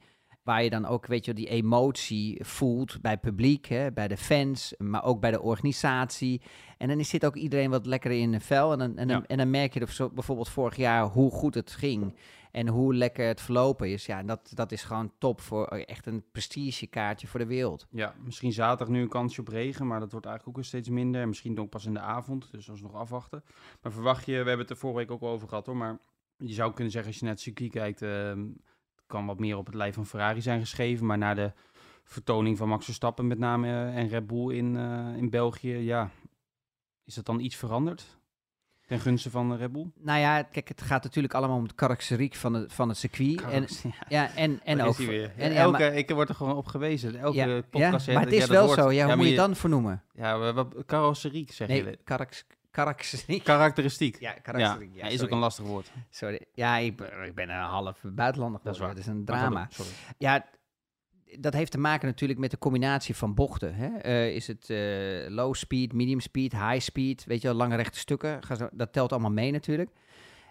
Waar 0.48 0.62
je 0.62 0.70
dan 0.70 0.86
ook, 0.86 1.06
weet 1.06 1.24
je, 1.24 1.34
die 1.34 1.48
emotie 1.48 2.44
voelt 2.44 3.00
bij 3.00 3.10
het 3.10 3.20
publiek, 3.20 3.66
hè, 3.66 3.92
bij 3.92 4.08
de 4.08 4.16
fans, 4.16 4.74
maar 4.78 5.04
ook 5.04 5.20
bij 5.20 5.30
de 5.30 5.40
organisatie. 5.42 6.40
En 6.78 6.88
dan 6.88 7.04
zit 7.04 7.26
ook 7.26 7.36
iedereen 7.36 7.70
wat 7.70 7.86
lekker 7.86 8.10
in 8.10 8.32
een 8.32 8.40
vel. 8.40 8.72
En 8.72 8.78
dan, 8.78 8.96
en 8.96 9.08
dan, 9.08 9.16
Ja. 9.20 9.26
en 9.26 9.36
dan 9.36 9.50
merk 9.50 9.74
je 9.74 9.80
dat 9.80 9.88
zo- 9.90 10.10
bijvoorbeeld 10.10 10.48
vorig 10.48 10.76
jaar 10.76 11.04
hoe 11.04 11.30
goed 11.30 11.54
het 11.54 11.70
ging. 11.70 12.14
En 12.50 12.68
hoe 12.68 12.94
lekker 12.94 13.26
het 13.26 13.40
verlopen 13.40 13.90
is. 13.90 14.06
Ja, 14.06 14.18
en 14.18 14.26
dat, 14.26 14.50
dat 14.54 14.72
is 14.72 14.82
gewoon 14.82 15.12
top 15.18 15.40
voor 15.40 15.66
eh, 15.66 15.82
echt 15.86 16.06
een 16.06 16.24
prestigekaartje 16.32 17.26
voor 17.26 17.40
de 17.40 17.46
wereld. 17.46 17.86
Ja, 17.90 18.14
misschien 18.24 18.52
zaterdag 18.52 18.88
nu 18.88 19.02
een 19.02 19.08
kansje 19.08 19.40
op 19.40 19.48
regen, 19.48 19.86
maar 19.86 20.00
dat 20.00 20.10
wordt 20.12 20.26
eigenlijk 20.26 20.56
ook 20.58 20.62
weer 20.62 20.72
steeds 20.72 20.88
minder. 20.88 21.20
En 21.20 21.28
misschien 21.28 21.58
ook 21.60 21.70
pas 21.70 21.86
in 21.86 21.94
de 21.94 22.00
avond, 22.00 22.48
dus 22.52 22.66
dat 22.66 22.74
is 22.76 22.82
nog 22.82 22.94
afwachten. 22.94 23.44
Maar 23.82 23.92
verwacht 23.92 24.26
je, 24.26 24.30
we 24.32 24.36
hebben 24.38 24.58
het 24.58 24.70
er 24.70 24.76
vorige 24.76 24.98
week 24.98 25.10
ook 25.10 25.22
al 25.22 25.28
over 25.28 25.48
gehad 25.48 25.66
hoor, 25.66 25.76
maar 25.76 25.98
je 26.36 26.52
zou 26.52 26.72
kunnen 26.72 26.92
zeggen 26.92 27.10
als 27.10 27.18
je 27.18 27.24
naar 27.24 27.34
het 27.34 27.42
circuit 27.42 27.70
kijkt, 27.70 28.02
ehm, 28.02 28.46
kan 29.08 29.26
wat 29.26 29.38
meer 29.38 29.56
op 29.56 29.66
het 29.66 29.74
lijf 29.74 29.94
van 29.94 30.06
Ferrari 30.06 30.40
zijn 30.40 30.60
geschreven, 30.60 31.06
maar 31.06 31.18
na 31.18 31.34
de 31.34 31.52
vertoning 32.04 32.56
van 32.58 32.68
Max 32.68 32.84
Verstappen 32.84 33.26
met 33.26 33.38
name 33.38 33.66
eh, 33.66 33.96
en 33.96 34.08
Red 34.08 34.26
Bull 34.26 34.54
in, 34.56 34.76
eh, 34.76 35.16
in 35.16 35.30
België, 35.30 35.76
ja, 35.76 36.10
is 37.04 37.14
dat 37.14 37.26
dan 37.26 37.40
iets 37.40 37.56
veranderd? 37.56 38.16
Ten 38.86 39.00
gunste 39.00 39.30
van 39.30 39.56
Red 39.56 39.72
Bull? 39.72 39.90
Nou 39.94 40.18
ja, 40.20 40.42
kijk, 40.42 40.68
het 40.68 40.82
gaat 40.82 41.02
natuurlijk 41.02 41.34
allemaal 41.34 41.56
om 41.56 41.62
het 41.62 41.74
karakteriek 41.74 42.34
van 42.34 42.54
het, 42.54 42.72
van 42.72 42.88
het 42.88 42.98
circuit. 42.98 43.40
En, 43.42 43.66
ja, 44.08 44.34
en, 44.34 44.60
en 44.64 44.82
ook... 44.82 44.98
En, 44.98 45.12
ja, 45.36 45.50
elke, 45.50 45.78
maar- 45.78 45.94
ik 45.94 46.10
word 46.10 46.28
er 46.28 46.34
gewoon 46.34 46.56
op 46.56 46.66
gewezen. 46.66 47.16
Elke 47.16 47.36
ja, 47.36 47.46
ja, 47.46 47.62
podcast 47.70 48.12
maar 48.12 48.22
het 48.22 48.32
is 48.32 48.46
wel 48.46 48.68
zo. 48.68 48.90
Ja, 48.90 49.06
hoe 49.06 49.16
moet 49.16 49.24
je 49.24 49.30
het 49.30 49.40
dan 49.40 49.56
vernoemen? 49.56 50.02
Ja, 50.12 50.52
wat- 50.52 50.74
carrosseriek 50.86 51.52
zeg 51.52 51.68
je. 51.68 51.98
Karaks, 52.04 52.44
karakteriek. 52.84 53.44
Karakteristiek. 53.44 54.20
Ja, 54.20 54.30
Ja, 54.34 54.40
karakteriek. 54.40 54.94
Ja, 54.94 55.06
is 55.06 55.22
ook 55.22 55.30
een 55.30 55.38
lastig 55.38 55.64
woord. 55.64 55.90
Sorry. 56.10 56.40
Ja, 56.54 56.76
ik, 56.76 56.96
ben- 56.96 57.22
ik 57.24 57.34
ben 57.34 57.48
een 57.50 57.60
half 57.60 58.00
buitenlander 58.02 58.60
Dat 58.64 58.74
is 58.74 58.80
waar. 58.80 58.88
Dat 58.88 58.98
is 58.98 59.06
een 59.06 59.24
drama. 59.24 59.66
Sorry. 59.70 59.90
Ja, 60.18 60.46
dat 61.38 61.52
heeft 61.52 61.70
te 61.70 61.78
maken 61.78 62.08
natuurlijk 62.08 62.38
met 62.40 62.50
de 62.50 62.58
combinatie 62.58 63.16
van 63.16 63.34
bochten. 63.34 63.74
Hè? 63.74 63.96
Eh, 63.96 64.34
is 64.34 64.46
het 64.46 64.70
eh, 64.70 64.78
low 65.28 65.54
speed, 65.54 65.92
medium 65.92 66.20
speed, 66.20 66.52
high 66.52 66.78
speed? 66.80 67.24
Weet 67.24 67.40
je 67.42 67.48
wel, 67.48 67.56
lange 67.56 67.76
rechte 67.76 67.98
stukken. 67.98 68.40
Dat 68.72 68.92
telt 68.92 69.12
allemaal 69.12 69.30
mee 69.30 69.50
natuurlijk. 69.50 69.90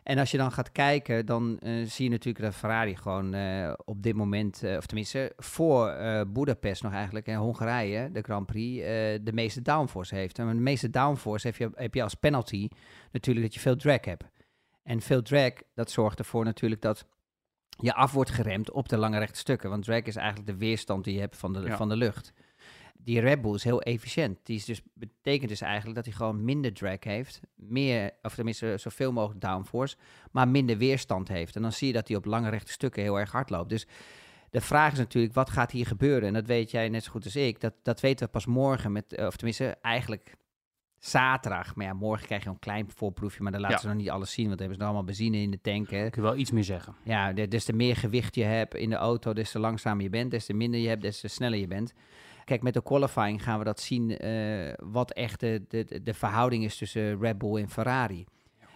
En 0.07 0.17
als 0.17 0.31
je 0.31 0.37
dan 0.37 0.51
gaat 0.51 0.71
kijken, 0.71 1.25
dan 1.25 1.59
eh, 1.59 1.85
zie 1.85 2.05
je 2.05 2.11
natuurlijk 2.11 2.45
dat 2.45 2.55
Ferrari 2.55 2.95
gewoon 2.95 3.33
eh, 3.33 3.73
op 3.85 4.03
dit 4.03 4.15
moment, 4.15 4.63
eh, 4.63 4.77
of 4.77 4.85
tenminste 4.85 5.33
voor 5.37 5.95
Budapest 6.27 6.83
nog 6.83 6.93
eigenlijk, 6.93 7.27
en 7.27 7.35
Hongarije, 7.35 8.11
de 8.11 8.21
Grand 8.21 8.45
Prix, 8.45 8.85
de 9.23 9.31
meeste 9.33 9.61
downforce 9.61 10.15
heeft. 10.15 10.39
En 10.39 10.47
de 10.47 10.53
meeste 10.53 10.89
downforce 10.89 11.47
heb 11.47 11.55
je, 11.55 11.69
heb 11.73 11.93
je 11.93 12.03
als 12.03 12.13
penalty 12.13 12.67
natuurlijk 13.11 13.45
dat 13.45 13.53
je 13.53 13.59
veel 13.59 13.75
drag 13.75 14.05
hebt. 14.05 14.23
En 14.83 15.01
veel 15.01 15.21
drag, 15.21 15.51
dat 15.73 15.91
zorgt 15.91 16.19
ervoor 16.19 16.45
natuurlijk 16.45 16.81
dat 16.81 17.05
je 17.69 17.93
af 17.93 18.11
wordt 18.11 18.31
geremd 18.31 18.71
op 18.71 18.89
de 18.89 18.97
lange 18.97 19.19
rechte 19.19 19.39
stukken. 19.39 19.69
Want 19.69 19.83
drag 19.83 20.01
is 20.01 20.15
eigenlijk 20.15 20.47
de 20.47 20.57
weerstand 20.57 21.03
die 21.03 21.13
je 21.13 21.19
hebt 21.19 21.37
van 21.37 21.53
de, 21.53 21.61
Ja. 21.61 21.77
van 21.77 21.89
de 21.89 21.95
lucht. 21.95 22.33
Die 23.07 23.19
Red 23.19 23.41
Bull 23.41 23.53
is 23.53 23.63
heel 23.63 23.81
efficiënt. 23.81 24.39
Die 24.43 24.55
is 24.55 24.65
dus, 24.65 24.81
betekent 24.93 25.49
dus 25.49 25.61
eigenlijk 25.61 25.95
dat 25.95 26.05
hij 26.05 26.13
gewoon 26.13 26.43
minder 26.45 26.73
drag 26.73 27.03
heeft. 27.03 27.39
Meer, 27.55 28.11
of 28.21 28.35
tenminste 28.35 28.75
zoveel 28.77 29.11
mogelijk 29.11 29.41
downforce. 29.41 29.95
Maar 30.31 30.47
minder 30.47 30.77
weerstand 30.77 31.27
heeft. 31.27 31.55
En 31.55 31.61
dan 31.61 31.71
zie 31.71 31.87
je 31.87 31.93
dat 31.93 32.07
hij 32.07 32.17
op 32.17 32.25
lange 32.25 32.49
rechte 32.49 32.71
stukken 32.71 33.01
heel 33.03 33.19
erg 33.19 33.31
hard 33.31 33.49
loopt. 33.49 33.69
Dus 33.69 33.87
de 34.49 34.61
vraag 34.61 34.91
is 34.91 34.97
natuurlijk, 34.97 35.33
wat 35.33 35.49
gaat 35.49 35.71
hier 35.71 35.85
gebeuren? 35.85 36.27
En 36.27 36.33
dat 36.33 36.45
weet 36.45 36.71
jij 36.71 36.89
net 36.89 37.03
zo 37.03 37.11
goed 37.11 37.23
als 37.23 37.35
ik. 37.35 37.59
Dat, 37.61 37.73
dat 37.83 37.99
weten 37.99 38.25
we 38.25 38.31
pas 38.31 38.45
morgen. 38.45 38.91
Met, 38.91 39.13
eh, 39.13 39.25
of 39.25 39.35
tenminste, 39.35 39.77
eigenlijk 39.81 40.35
zaterdag. 40.99 41.75
Maar 41.75 41.85
ja, 41.85 41.93
morgen 41.93 42.25
krijg 42.25 42.43
je 42.43 42.49
een 42.49 42.59
klein 42.59 42.89
voorproefje. 42.95 43.43
Maar 43.43 43.51
dan 43.51 43.61
laten 43.61 43.75
Ja. 43.75 43.81
ze 43.81 43.87
nog 43.87 43.97
niet 43.97 44.09
alles 44.09 44.31
zien. 44.31 44.47
Want 44.47 44.57
dan 44.57 44.67
hebben 44.67 44.77
ze 44.77 44.83
nog 44.83 44.93
allemaal 44.93 45.15
benzine 45.15 45.37
in 45.37 45.51
de 45.51 45.61
tank. 45.61 45.89
Hè. 45.89 46.05
Ik 46.05 46.15
wil 46.15 46.23
wel 46.23 46.35
iets 46.35 46.51
meer 46.51 46.63
zeggen. 46.63 46.95
Ja, 47.03 47.33
de- 47.33 47.47
des 47.47 47.63
te 47.65 47.73
meer 47.73 47.95
gewicht 47.95 48.35
je 48.35 48.43
hebt 48.43 48.75
in 48.75 48.89
de 48.89 48.95
auto, 48.95 49.33
des 49.33 49.51
te 49.51 49.59
langzamer 49.59 50.03
je 50.03 50.09
bent. 50.09 50.31
Des 50.31 50.45
te 50.45 50.53
minder 50.53 50.79
je 50.79 50.87
hebt, 50.87 51.01
des 51.01 51.19
te 51.19 51.27
sneller 51.27 51.59
je 51.59 51.67
bent. 51.67 51.93
Kijk, 52.47 52.61
met 52.61 52.73
de 52.73 52.83
qualifying 52.83 53.43
gaan 53.43 53.57
we 53.59 53.65
dat 53.65 53.79
zien 53.79 54.17
eh, 54.17 54.73
wat 54.77 55.11
echt 55.11 55.39
de, 55.39 55.65
de, 55.67 56.01
de 56.03 56.13
verhouding 56.13 56.63
is 56.63 56.77
tussen 56.77 57.19
Red 57.19 57.37
Bull 57.37 57.61
en 57.61 57.69
Ferrari. 57.69 58.25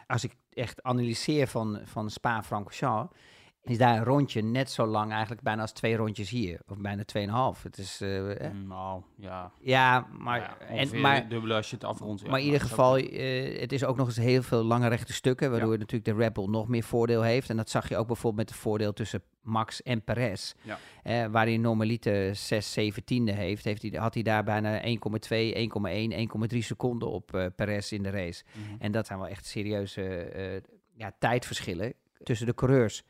Als 0.07 0.23
ik 0.23 0.35
echt 0.53 0.83
analyseer 0.83 1.47
van, 1.47 1.79
van 1.83 2.09
Spa-Francorchamps, 2.09 3.15
is 3.63 3.77
daar 3.77 3.97
een 3.97 4.03
rondje 4.03 4.41
net 4.41 4.69
zo 4.71 4.85
lang 4.85 5.11
eigenlijk 5.11 5.41
bijna 5.41 5.61
als 5.61 5.71
twee 5.71 5.95
rondjes 5.95 6.29
hier. 6.29 6.59
Of 6.67 6.77
bijna 6.77 7.03
tweeënhalf. 7.03 7.63
Het 7.63 7.77
is, 7.77 8.01
eh, 8.01 8.45
eh, 8.45 8.53
Mm, 8.53 8.67
Nou, 8.67 9.01
ja. 9.17 9.51
ja, 9.59 10.07
maar, 10.17 10.39
ja, 10.39 10.57
en, 10.67 10.99
maar, 11.01 11.27
dubbele 11.29 11.53
als 11.53 11.69
je 11.69 11.75
het 11.75 11.83
afrondt. 11.85 12.21
ja. 12.21 12.29
maar 12.29 12.39
in 12.39 12.45
ieder 12.45 12.61
geval, 12.61 12.97
eh, 12.97 13.59
het 13.59 13.71
is 13.71 13.83
ook 13.83 13.97
nog 13.97 14.07
eens 14.07 14.17
heel 14.17 14.41
veel 14.43 14.63
lange 14.63 14.87
rechte 14.87 15.13
stukken, 15.13 15.51
waardoor 15.51 15.71
Ja. 15.71 15.77
natuurlijk 15.77 16.05
de 16.17 16.23
Red 16.23 16.33
Bull 16.33 16.47
nog 16.47 16.67
meer 16.67 16.83
voordeel 16.83 17.21
heeft. 17.21 17.49
En 17.49 17.57
dat 17.57 17.69
zag 17.69 17.89
je 17.89 17.97
ook 17.97 18.07
bijvoorbeeld 18.07 18.47
met 18.47 18.49
het 18.49 18.63
voordeel 18.63 18.93
tussen 18.93 19.21
Max 19.41 19.81
en 19.81 20.03
Perez. 20.03 20.53
Ja. 20.61 20.77
Eh, 21.03 21.25
waar 21.25 21.45
hij 21.45 21.57
normaliter 21.57 22.35
6, 22.35 22.73
7 22.73 23.03
tiende 23.03 23.31
heeft, 23.31 23.63
heeft 23.63 23.81
hij, 23.81 23.91
had 23.99 24.13
hij 24.13 24.23
daar 24.23 24.43
bijna 24.43 24.81
1,2, 24.83 25.53
1,1, 25.55 26.11
1,3 26.11 26.57
seconden 26.63 27.09
op 27.09 27.33
eh 27.35 27.45
Perez 27.55 27.91
in 27.91 28.03
de 28.03 28.09
race. 28.09 28.43
Mhm. 28.53 28.75
En 28.81 28.91
dat 28.91 29.07
zijn 29.07 29.19
wel 29.19 29.27
echt 29.27 29.45
serieuze 29.45 30.03
eh, 30.03 30.61
ja, 30.93 31.11
tijdverschillen 31.19 31.93
tussen 32.23 32.45
de 32.47 32.53
coureurs. 32.53 33.03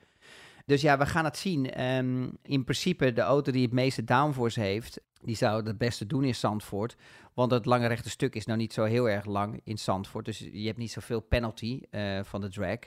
Dus 0.71 0.81
ja, 0.81 0.97
we 0.97 1.05
gaan 1.05 1.25
het 1.25 1.37
zien. 1.37 1.71
Ehm, 1.71 2.27
in 2.41 2.63
principe, 2.63 3.13
de 3.13 3.21
auto 3.21 3.51
die 3.51 3.61
het 3.61 3.71
meeste 3.71 4.03
downforce 4.03 4.59
heeft, 4.59 5.01
die 5.21 5.35
zou 5.35 5.65
het 5.65 5.77
beste 5.77 6.05
doen 6.07 6.23
in 6.23 6.35
Zandvoort. 6.35 6.95
Want 7.33 7.51
het 7.51 7.65
lange 7.65 7.87
rechte 7.87 8.09
stuk 8.09 8.35
is 8.35 8.45
nou 8.45 8.57
niet 8.57 8.73
zo 8.73 8.83
heel 8.83 9.09
erg 9.09 9.25
lang 9.25 9.61
in 9.63 9.77
Zandvoort. 9.77 10.25
Dus 10.25 10.39
je 10.39 10.65
hebt 10.65 10.77
niet 10.77 10.91
zoveel 10.91 11.19
penalty 11.19 11.81
eh, 11.89 12.19
van 12.23 12.41
de 12.41 12.49
drag. 12.49 12.77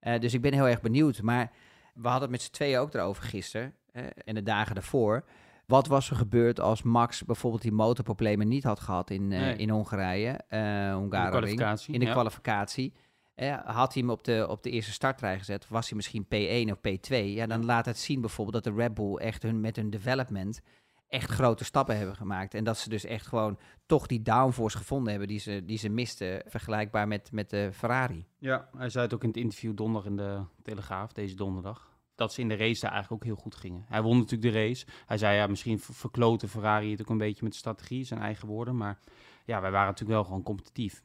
Eh, 0.00 0.20
dus 0.20 0.34
ik 0.34 0.40
ben 0.40 0.52
heel 0.52 0.68
erg 0.68 0.80
benieuwd. 0.80 1.22
Maar 1.22 1.50
we 1.94 2.08
hadden 2.08 2.22
het 2.22 2.30
met 2.30 2.42
z'n 2.42 2.52
tweeën 2.52 2.78
ook 2.78 2.94
erover 2.94 3.22
gisteren 3.22 3.74
eh, 3.92 4.04
en 4.24 4.34
de 4.34 4.42
dagen 4.42 4.74
daarvoor. 4.74 5.24
Wat 5.66 5.86
was 5.86 6.10
er 6.10 6.16
gebeurd 6.16 6.60
als 6.60 6.82
Max 6.82 7.24
bijvoorbeeld 7.24 7.62
die 7.62 7.72
motorproblemen 7.72 8.48
niet 8.48 8.64
had 8.64 8.80
gehad 8.80 9.10
in, 9.10 9.28
Nee. 9.28 9.56
in 9.56 9.70
Hongarije, 9.70 10.40
In 10.48 11.10
de 11.10 11.28
kwalificatie. 11.28 11.94
in 11.94 12.00
de 12.00 12.06
ja. 12.06 12.12
kwalificatie? 12.12 12.92
Eh, 13.38 13.58
had 13.64 13.92
hij 13.92 14.02
hem 14.02 14.10
op 14.10 14.24
de, 14.24 14.46
op 14.48 14.62
de 14.62 14.70
eerste 14.70 14.92
startrij 14.92 15.38
gezet, 15.38 15.68
was 15.68 15.88
hij 15.88 15.96
misschien 15.96 16.24
P1 16.24 16.70
of 16.72 16.78
P2. 16.78 17.24
Ja, 17.24 17.46
dan 17.46 17.64
laat 17.64 17.86
het 17.86 17.98
zien 17.98 18.20
bijvoorbeeld 18.20 18.64
dat 18.64 18.74
de 18.74 18.80
Red 18.80 18.94
Bull 18.94 19.14
echt 19.14 19.42
hun, 19.42 19.60
met 19.60 19.76
hun 19.76 19.90
development 19.90 20.60
echt 21.08 21.30
grote 21.30 21.64
stappen 21.64 21.96
hebben 21.96 22.16
gemaakt. 22.16 22.54
En 22.54 22.64
dat 22.64 22.78
ze 22.78 22.88
dus 22.88 23.04
echt 23.04 23.26
gewoon 23.26 23.58
toch 23.86 24.06
die 24.06 24.22
downforce 24.22 24.76
gevonden 24.76 25.10
hebben 25.10 25.28
die 25.28 25.38
ze, 25.38 25.62
die 25.64 25.78
ze 25.78 25.88
misten, 25.88 26.42
vergelijkbaar 26.46 27.08
met, 27.08 27.32
met 27.32 27.50
de 27.50 27.70
Ferrari. 27.72 28.26
Ja, 28.38 28.68
hij 28.76 28.88
zei 28.88 29.04
het 29.04 29.14
ook 29.14 29.22
in 29.22 29.28
het 29.28 29.38
interview 29.38 29.76
donderdag 29.76 30.10
in 30.10 30.16
de 30.16 30.42
Telegraaf, 30.62 31.12
deze 31.12 31.34
donderdag. 31.34 31.96
Dat 32.14 32.32
ze 32.32 32.40
in 32.40 32.48
de 32.48 32.56
race 32.56 32.80
daar 32.80 32.92
eigenlijk 32.92 33.22
ook 33.22 33.28
heel 33.28 33.42
goed 33.42 33.54
gingen. 33.54 33.84
Hij 33.88 34.02
won 34.02 34.18
natuurlijk 34.18 34.52
de 34.52 34.60
race. 34.60 34.86
Hij 35.06 35.18
zei 35.18 35.36
ja, 35.36 35.46
misschien 35.46 35.80
ver- 35.80 35.94
verkloten 35.94 36.48
Ferrari 36.48 36.90
het 36.90 37.00
ook 37.00 37.10
een 37.10 37.18
beetje 37.18 37.44
met 37.44 37.52
de 37.52 37.58
strategie, 37.58 38.04
zijn 38.04 38.20
eigen 38.20 38.48
woorden. 38.48 38.76
Maar 38.76 38.98
ja, 39.44 39.60
wij 39.60 39.70
waren 39.70 39.86
natuurlijk 39.86 40.18
wel 40.18 40.24
gewoon 40.24 40.42
competitief. 40.42 41.02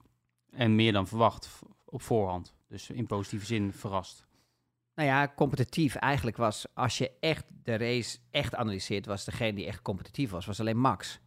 En 0.51 0.75
meer 0.75 0.93
dan 0.93 1.07
verwacht 1.07 1.61
op 1.93 2.01
voorhand. 2.01 2.53
Dus 2.67 2.89
in 2.89 3.05
positieve 3.05 3.45
zin 3.45 3.73
verrast. 3.73 4.25
Nou 4.95 5.09
ja, 5.09 5.33
competitief 5.35 5.95
eigenlijk 5.95 6.37
was, 6.37 6.65
als 6.73 6.97
je 6.97 7.11
echt 7.19 7.45
de 7.63 7.77
race 7.77 8.17
echt 8.31 8.55
analyseert, 8.55 9.05
was 9.05 9.25
degene 9.25 9.53
die 9.53 9.65
echt 9.65 9.81
competitief 9.81 10.29
was, 10.29 10.45
was 10.45 10.59
alleen 10.59 10.77
Max. 10.77 11.19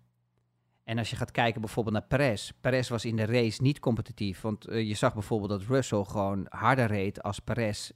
En 0.84 0.98
als 0.98 1.10
je 1.10 1.16
gaat 1.16 1.30
kijken 1.30 1.60
bijvoorbeeld 1.60 1.94
naar 1.94 2.06
Perez. 2.06 2.50
Perez 2.60 2.88
was 2.88 3.04
in 3.04 3.16
de 3.16 3.24
race 3.24 3.62
niet 3.62 3.78
competitief. 3.78 4.40
Want 4.40 4.66
eh, 4.66 4.88
je 4.88 4.94
zag 4.94 5.12
bijvoorbeeld 5.14 5.50
dat 5.50 5.62
Russell 5.68 6.04
gewoon 6.04 6.46
harder 6.48 6.86
reed 6.86 7.22
als 7.22 7.38
Perez 7.38 7.90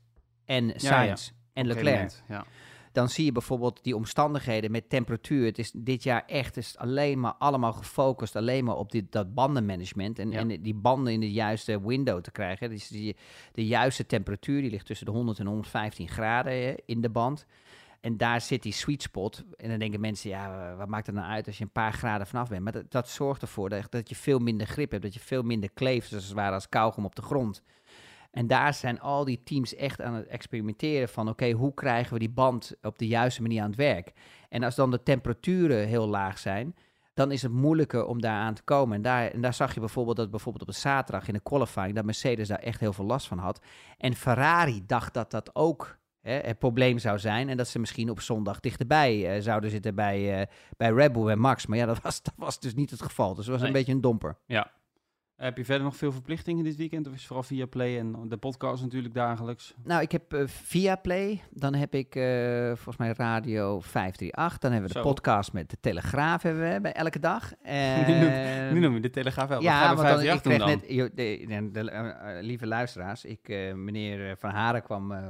en 0.45 0.73
Sainz 0.77 1.31
en 1.53 1.67
Leclerc. 1.67 1.95
moment, 1.95 2.23
Ja. 2.29 2.45
Dan 2.93 3.09
zie 3.09 3.25
je 3.25 3.33
bijvoorbeeld 3.33 3.83
die 3.83 3.97
omstandigheden 3.97 4.71
met 4.71 4.89
temperatuur. 4.89 5.45
Het 5.45 5.59
is 5.59 5.73
dit 5.75 6.03
jaar 6.03 6.25
echt 6.27 6.57
is 6.57 6.77
alleen 6.79 7.21
maar 7.21 7.35
allemaal 7.39 7.73
gefocust 7.73 8.37
alleen 8.37 8.65
maar 8.65 8.77
op 8.77 8.93
dit, 8.93 9.13
dat 9.13 9.35
bandenmanagement. 9.35 10.19
En, 10.19 10.31
Ja. 10.31 10.39
en 10.39 10.63
die 10.63 10.75
banden 10.75 11.13
in 11.13 11.21
de 11.21 11.33
juiste 11.33 11.87
window 11.87 12.21
te 12.21 12.31
krijgen. 12.31 12.71
Dus 12.71 12.89
die, 12.89 13.17
de 13.53 13.67
juiste 13.67 14.07
temperatuur, 14.07 14.61
die 14.61 14.71
ligt 14.71 14.87
tussen 14.87 15.07
de 15.07 15.13
100 15.13 15.39
en 15.39 15.47
115 15.47 16.09
graden 16.09 16.53
eh, 16.53 16.75
in 16.85 17.01
de 17.01 17.11
band. 17.11 17.47
En 18.01 18.17
daar 18.17 18.41
zit 18.41 18.63
die 18.63 18.73
sweet 18.73 19.03
spot. 19.03 19.45
En 19.57 19.69
dan 19.69 19.79
denken 19.79 20.01
mensen, 20.01 20.31
ja, 20.31 20.75
wat 20.77 20.89
maakt 20.89 21.07
het 21.07 21.15
nou 21.15 21.29
uit 21.29 21.47
als 21.47 21.59
je 21.59 21.65
een 21.65 21.71
paar 21.71 21.93
graden 21.93 22.27
vanaf 22.27 22.49
bent? 22.49 22.63
Maar 22.63 22.73
dat, 22.73 22.91
dat 22.91 23.09
zorgt 23.09 23.43
ervoor 23.43 23.69
dat, 23.69 23.87
dat 23.91 24.09
je 24.09 24.15
veel 24.15 24.39
minder 24.39 24.67
grip 24.67 24.91
hebt. 24.91 25.03
Dat 25.03 25.15
je 25.15 25.21
veel 25.21 25.43
minder 25.43 25.71
kleeft, 25.75 26.13
als 26.15 26.25
het 26.25 26.33
ware, 26.33 26.55
als 26.55 26.69
kauwgom 26.69 27.05
op 27.05 27.15
de 27.15 27.23
grond. 27.23 27.63
En 28.31 28.47
daar 28.47 28.75
zijn 28.75 29.01
al 29.01 29.25
die 29.25 29.43
teams 29.43 29.75
echt 29.75 30.01
aan 30.01 30.15
het 30.15 30.27
experimenteren 30.27 31.09
van... 31.09 31.29
oké, 31.29 31.51
hoe 31.51 31.75
krijgen 31.75 32.13
we 32.13 32.19
die 32.19 32.31
band 32.31 32.73
op 32.83 32.99
de 32.99 33.07
juiste 33.07 33.43
manier 33.43 33.63
aan 33.63 33.69
het 33.69 33.77
werk? 33.79 34.13
En 34.49 34.63
als 34.63 34.75
dan 34.75 34.91
de 34.91 35.03
temperaturen 35.03 35.87
heel 35.87 36.07
laag 36.09 36.39
zijn... 36.39 36.75
dan 37.15 37.31
is 37.33 37.43
het 37.43 37.53
moeilijker 37.53 38.05
om 38.07 38.21
daar 38.21 38.41
aan 38.41 38.55
te 38.55 38.63
komen. 38.63 38.97
En 38.97 39.03
daar, 39.03 39.31
en 39.31 39.41
daar 39.41 39.55
zag 39.55 39.75
je 39.75 39.81
bijvoorbeeld 39.81 40.17
dat 40.17 40.31
bijvoorbeeld 40.31 40.69
op 40.69 40.75
de 40.75 40.81
zaterdag 40.81 41.29
in 41.29 41.35
de 41.35 41.41
qualifying... 41.41 41.95
dat 41.95 42.05
Mercedes 42.05 42.49
daar 42.49 42.59
echt 42.59 42.81
heel 42.81 42.93
veel 42.93 43.05
last 43.05 43.27
van 43.27 43.39
had. 43.39 43.61
En 43.99 44.15
Ferrari 44.15 44.83
dacht 44.87 45.15
dat 45.15 45.31
dat 45.31 45.55
ook 45.55 45.99
hè, 46.21 46.33
het 46.33 46.59
probleem 46.59 46.99
zou 46.99 47.19
zijn... 47.19 47.49
en 47.49 47.57
dat 47.57 47.69
ze 47.69 47.79
misschien 47.79 48.11
op 48.11 48.21
zondag 48.21 48.61
dichterbij 48.61 49.35
eh, 49.35 49.43
zouden 49.43 49.71
zitten 49.71 49.95
bij, 49.95 50.41
eh, 50.41 50.47
bij 50.77 50.91
Red 50.91 51.13
Bull 51.13 51.29
en 51.29 51.39
Max. 51.39 51.67
Maar 51.67 51.79
ja, 51.79 51.87
dat 51.87 52.01
was, 52.03 52.23
dat 52.23 52.35
was 52.37 52.61
dus 52.61 52.75
niet 52.75 52.91
het 52.91 53.03
geval. 53.03 53.35
Dus 53.35 53.45
het 53.47 53.49
was 53.49 53.59
Nee. 53.59 53.67
een 53.69 53.73
beetje 53.77 53.93
een 53.93 54.01
domper. 54.01 54.37
ja. 54.47 54.71
Heb 55.41 55.57
je 55.57 55.65
verder 55.65 55.85
nog 55.85 55.97
veel 55.97 56.13
verplichtingen 56.13 56.65
dit 56.65 56.77
weekend? 56.77 57.07
Of 57.07 57.13
is 57.13 57.19
het 57.19 57.27
vooral 57.27 57.45
via 57.45 57.67
Play 57.67 57.99
en 57.99 58.29
de 58.29 58.37
podcast 58.37 58.83
natuurlijk 58.83 59.15
dagelijks? 59.15 59.75
Nou, 59.85 60.03
ik 60.03 60.13
heb 60.13 60.33
eh, 60.33 60.43
via 60.47 60.97
Play, 60.97 61.43
dan 61.51 61.75
heb 61.75 61.95
ik 61.95 62.15
eh, 62.15 62.67
volgens 62.67 62.97
mij 62.97 63.13
Radio 63.17 63.81
538. 63.81 64.59
Dan 64.59 64.73
hebben 64.73 64.89
we 64.89 64.95
de 64.95 65.01
Zo. 65.03 65.09
podcast 65.13 65.53
met 65.53 65.71
de 65.71 65.77
Telegraaf 65.81 66.43
hebben 66.43 66.73
we 66.73 66.81
bij 66.81 66.93
elke 66.93 67.19
dag. 67.19 67.51
nu, 68.07 68.19
noem, 68.19 68.29
Eh, 68.29 68.73
nu 68.73 68.79
noem 68.81 68.95
je 68.95 69.01
de 69.01 69.11
Telegraaf 69.11 69.49
wel. 69.49 69.63
Ja, 69.63 69.95
want 69.95 70.09
dan, 70.09 70.21
ik 70.21 70.27
538 70.43 70.43
doen 70.43 70.53
kreeg 70.53 70.59
dan? 70.59 70.69
net, 70.69 71.17
de, 71.17 71.71
de, 71.73 71.81
de, 71.85 71.91
eh, 71.91 72.39
eh, 72.39 72.45
lieve 72.45 72.67
luisteraars, 72.67 73.25
ik, 73.25 73.49
eh, 73.49 73.75
meneer 73.75 74.31
eh, 74.31 74.37
Van 74.39 74.51
Haren 74.51 74.83
kwam 74.83 75.13
eh, 75.13 75.29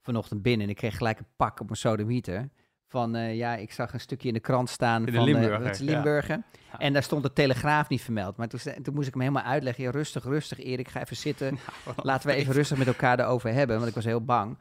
vanochtend 0.00 0.42
binnen 0.42 0.64
en 0.66 0.70
ik 0.72 0.76
kreeg 0.78 0.96
gelijk 0.96 1.18
een 1.18 1.26
pak 1.36 1.60
op 1.60 1.66
mijn 1.66 1.78
sodemieter. 1.78 2.48
Van, 2.90 3.14
eh, 3.14 3.36
ja, 3.36 3.56
ik 3.56 3.72
zag 3.72 3.92
een 3.92 4.00
stukje 4.00 4.28
in 4.28 4.34
de 4.34 4.40
krant 4.40 4.68
staan 4.70 5.04
de 5.04 5.12
van 5.12 5.24
Limburger, 5.24 5.84
ja. 5.84 5.92
Limburger. 5.92 6.42
Ja. 6.72 6.78
En 6.78 6.92
daar 6.92 7.02
stond 7.02 7.22
de 7.22 7.32
Telegraaf 7.32 7.88
niet 7.88 8.02
vermeld. 8.02 8.36
Maar 8.36 8.48
toen, 8.48 8.60
toen 8.82 8.94
moest 8.94 9.06
ik 9.06 9.12
hem 9.12 9.22
helemaal 9.22 9.42
uitleggen. 9.42 9.84
Ja, 9.84 9.90
rustig, 9.90 10.24
rustig 10.24 10.60
Erik, 10.60 10.88
ga 10.88 11.00
even 11.00 11.16
zitten. 11.16 11.58
Laten 12.02 12.28
we 12.28 12.34
even 12.34 12.54
rustig 12.54 12.78
met 12.78 12.86
elkaar 12.86 13.20
erover 13.20 13.52
hebben, 13.52 13.76
want 13.76 13.88
ik 13.88 13.94
was 13.94 14.04
heel 14.04 14.24
bang. 14.24 14.56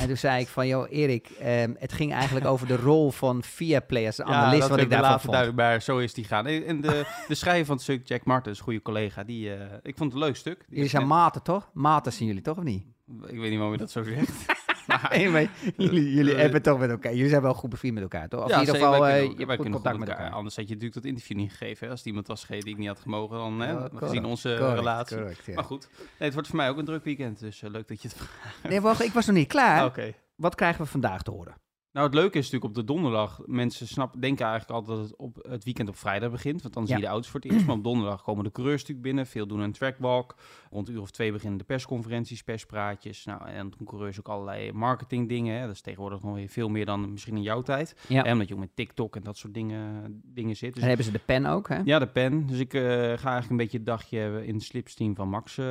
En 0.00 0.06
toen 0.06 0.16
zei 0.16 0.40
ik 0.40 0.48
van, 0.48 0.66
joh 0.66 0.86
Erik, 0.90 1.28
ehm, 1.30 1.72
het 1.78 1.92
ging 1.92 2.12
eigenlijk 2.12 2.46
over 2.46 2.66
de 2.66 2.76
rol 2.76 3.10
van 3.10 3.42
Viaplay 3.42 4.06
als 4.06 4.16
Ja, 4.16 4.24
analist, 4.24 4.68
wat 4.68 4.78
ik 4.78 4.90
daarvan 4.90 5.20
vond. 5.20 5.32
duidelijk, 5.32 5.56
maar 5.56 5.82
zo 5.82 5.98
is 5.98 6.14
die 6.14 6.24
gaan. 6.24 6.46
En 6.46 6.80
de, 6.80 7.06
de 7.28 7.34
schrijver 7.34 7.66
van 7.66 7.74
het 7.74 7.84
stuk, 7.84 8.08
Jack 8.08 8.24
Martens, 8.24 8.60
goede 8.60 8.82
collega, 8.82 9.24
die, 9.24 9.54
eh, 9.54 9.60
ik 9.82 9.96
vond 9.96 10.12
het 10.12 10.20
een 10.20 10.26
leuk 10.26 10.36
stuk. 10.36 10.58
Die 10.58 10.74
Jullie 10.74 10.90
zijn 10.90 11.06
maten, 11.06 11.42
toch? 11.42 11.70
Maten 11.72 12.12
zijn 12.12 12.28
jullie, 12.28 12.42
toch, 12.42 12.56
of 12.58 12.64
niet? 12.64 12.84
Ik 13.26 13.38
weet 13.38 13.48
niet 13.48 13.58
waarom 13.58 13.72
je 13.72 13.78
dat 13.78 13.90
zo 13.90 14.02
zegt. 14.02 14.56
Maar- 15.02 15.10
Anyway, 15.12 15.50
jullie, 15.76 16.12
jullie 16.14 16.34
Eh, 16.34 16.40
hebben 16.40 16.62
toch 16.62 16.78
met 16.78 16.90
elkaar. 16.90 17.14
Jullie 17.14 17.28
zijn 17.28 17.42
wel 17.42 17.54
goed 17.54 17.70
bevriend 17.70 17.94
met 17.94 18.02
elkaar, 18.02 18.28
toch? 18.28 18.42
Of 18.42 18.48
ja, 18.48 18.54
in 18.54 18.60
ieder 18.60 18.74
geval, 18.74 19.06
eh, 19.06 19.22
je 19.22 19.28
hebt 19.28 19.54
goed 19.54 19.70
contact 19.70 19.88
goed 19.88 19.98
met 19.98 20.08
elkaar. 20.08 20.30
Anders 20.30 20.56
had 20.56 20.64
je 20.68 20.74
natuurlijk 20.74 21.00
dat 21.02 21.10
interview 21.10 21.36
niet 21.36 21.50
gegeven. 21.50 21.84
Hè, 21.84 21.90
als 21.90 21.98
het 22.00 22.08
iemand 22.08 22.26
was 22.26 22.40
gegeven 22.40 22.64
die 22.64 22.72
ik 22.72 22.78
niet 22.78 22.88
had 22.88 23.00
gemogen, 23.00 23.36
dan 23.36 23.60
hè, 23.60 23.76
gezien 23.76 23.98
correct, 23.98 24.24
onze 24.24 24.56
correct, 24.58 24.78
relatie. 24.78 25.16
correct, 25.16 25.44
ja. 25.46 25.54
Maar 25.54 25.64
goed, 25.64 25.88
nee, 25.94 26.08
het 26.18 26.32
wordt 26.32 26.48
voor 26.48 26.56
mij 26.56 26.68
ook 26.68 26.78
een 26.78 26.84
druk 26.84 27.04
weekend. 27.04 27.38
Dus 27.38 27.62
eh, 27.62 27.70
leuk 27.70 27.88
dat 27.88 28.02
je 28.02 28.08
het 28.08 28.16
vraagt. 28.16 28.68
Nee, 28.68 28.80
wacht, 28.80 29.02
ik 29.02 29.12
was 29.12 29.26
nog 29.26 29.36
niet 29.36 29.48
klaar. 29.48 29.84
Oké. 29.84 30.12
Wat 30.36 30.54
krijgen 30.54 30.84
we 30.84 30.90
vandaag 30.90 31.22
te 31.22 31.30
horen? 31.30 31.54
Nou, 31.98 32.10
het 32.10 32.18
leuke 32.18 32.38
is 32.38 32.50
natuurlijk 32.50 32.78
op 32.78 32.86
de 32.86 32.92
donderdag. 32.92 33.40
Mensen 33.46 33.86
snappen, 33.86 34.20
denken 34.20 34.46
eigenlijk 34.46 34.74
altijd 34.78 34.98
dat 34.98 35.08
het 35.08 35.16
op 35.16 35.46
het 35.48 35.64
weekend 35.64 35.88
op 35.88 35.96
vrijdag 35.96 36.30
begint. 36.30 36.62
Want 36.62 36.74
dan 36.74 36.86
zie 36.86 36.96
je 36.96 37.02
de 37.02 37.08
auto's 37.08 37.30
voor 37.30 37.40
het 37.40 37.52
eerst. 37.52 37.66
Maar 37.66 37.76
op 37.76 37.84
donderdag 37.84 38.22
komen 38.22 38.44
de 38.44 38.52
coureurs 38.52 38.80
natuurlijk 38.80 39.06
binnen. 39.06 39.26
Veel 39.26 39.46
doen 39.46 39.60
een 39.60 39.72
trackwalk. 39.72 40.34
Rond 40.70 40.88
een 40.88 40.94
uur 40.94 41.00
of 41.00 41.10
twee 41.10 41.32
beginnen 41.32 41.58
de 41.58 41.64
persconferenties, 41.64 42.42
perspraatjes. 42.42 43.24
Nou, 43.24 43.48
en 43.48 43.72
doen 43.78 43.86
coureurs 43.86 44.18
ook 44.18 44.28
allerlei 44.28 44.72
marketing 44.72 45.28
dingen. 45.28 45.58
Hè. 45.58 45.66
Dat 45.66 45.74
is 45.74 45.80
tegenwoordig 45.80 46.22
nog 46.22 46.34
weer 46.34 46.48
veel 46.48 46.68
meer 46.68 46.86
dan 46.86 47.12
misschien 47.12 47.36
in 47.36 47.42
jouw 47.42 47.62
tijd. 47.62 47.96
Ja. 48.08 48.22
Hè, 48.22 48.32
omdat 48.32 48.48
je 48.48 48.54
ook 48.54 48.60
met 48.60 48.76
TikTok 48.76 49.16
en 49.16 49.22
dat 49.22 49.36
soort 49.36 49.54
dingen, 49.54 50.20
dingen 50.24 50.56
zit. 50.56 50.70
Dus 50.70 50.78
Dan 50.78 50.88
hebben 50.88 51.06
ze 51.06 51.12
de 51.12 51.20
pen 51.26 51.46
ook, 51.46 51.68
hè? 51.68 51.80
ja, 51.84 51.98
de 51.98 52.06
pen. 52.06 52.46
Dus 52.46 52.58
ik 52.58 52.74
eh, 52.74 52.82
ga 52.82 52.98
eigenlijk 52.98 53.50
een 53.50 53.56
beetje 53.56 53.76
het 53.76 53.86
dagje 53.86 54.46
in 54.46 54.54
het 54.54 54.62
slipsteam 54.62 55.14
van 55.14 55.28
Max 55.28 55.58
eh, 55.58 55.66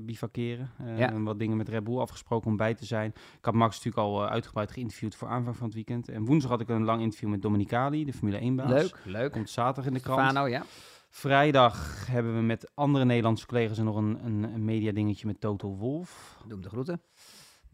bivakeren. 0.00 0.70
Ja. 0.96 1.12
En 1.12 1.24
wat 1.24 1.38
dingen 1.38 1.56
met 1.56 1.68
Red 1.68 1.84
Bull 1.84 1.98
afgesproken 1.98 2.50
om 2.50 2.56
bij 2.56 2.74
te 2.74 2.84
zijn. 2.84 3.10
Ik 3.38 3.44
had 3.44 3.54
Max 3.54 3.76
natuurlijk 3.76 4.06
al 4.06 4.28
uitgebreid 4.28 4.70
geïnterviewd 4.70 5.14
voor 5.14 5.32
aanvang 5.34 5.56
van 5.56 5.66
het 5.66 5.74
weekend. 5.74 6.08
En 6.08 6.24
woensdag 6.24 6.50
had 6.50 6.60
ik 6.60 6.68
een 6.68 6.84
lang 6.84 7.02
interview 7.02 7.28
met 7.28 7.42
Domenicali, 7.42 8.04
de 8.04 8.12
Formule 8.12 8.52
1-baas. 8.52 8.70
Leuk, 8.70 9.00
leuk. 9.04 9.32
Komt 9.32 9.50
zaterdag 9.50 9.86
in 9.86 9.92
de 9.92 10.00
krant. 10.00 10.20
Fano, 10.20 10.46
ja. 10.46 10.62
Vrijdag 11.10 12.06
hebben 12.06 12.34
we 12.36 12.42
met 12.42 12.70
andere 12.74 13.04
Nederlandse 13.04 13.46
collega's 13.46 13.78
nog 13.78 13.96
een, 13.96 14.24
een, 14.24 14.42
een 14.42 14.64
media 14.64 14.92
dingetje 14.92 15.26
met 15.26 15.40
Toto 15.40 15.76
Wolf. 15.76 16.36
Doe 16.42 16.52
hem 16.52 16.62
de 16.62 16.68
groeten. 16.68 17.00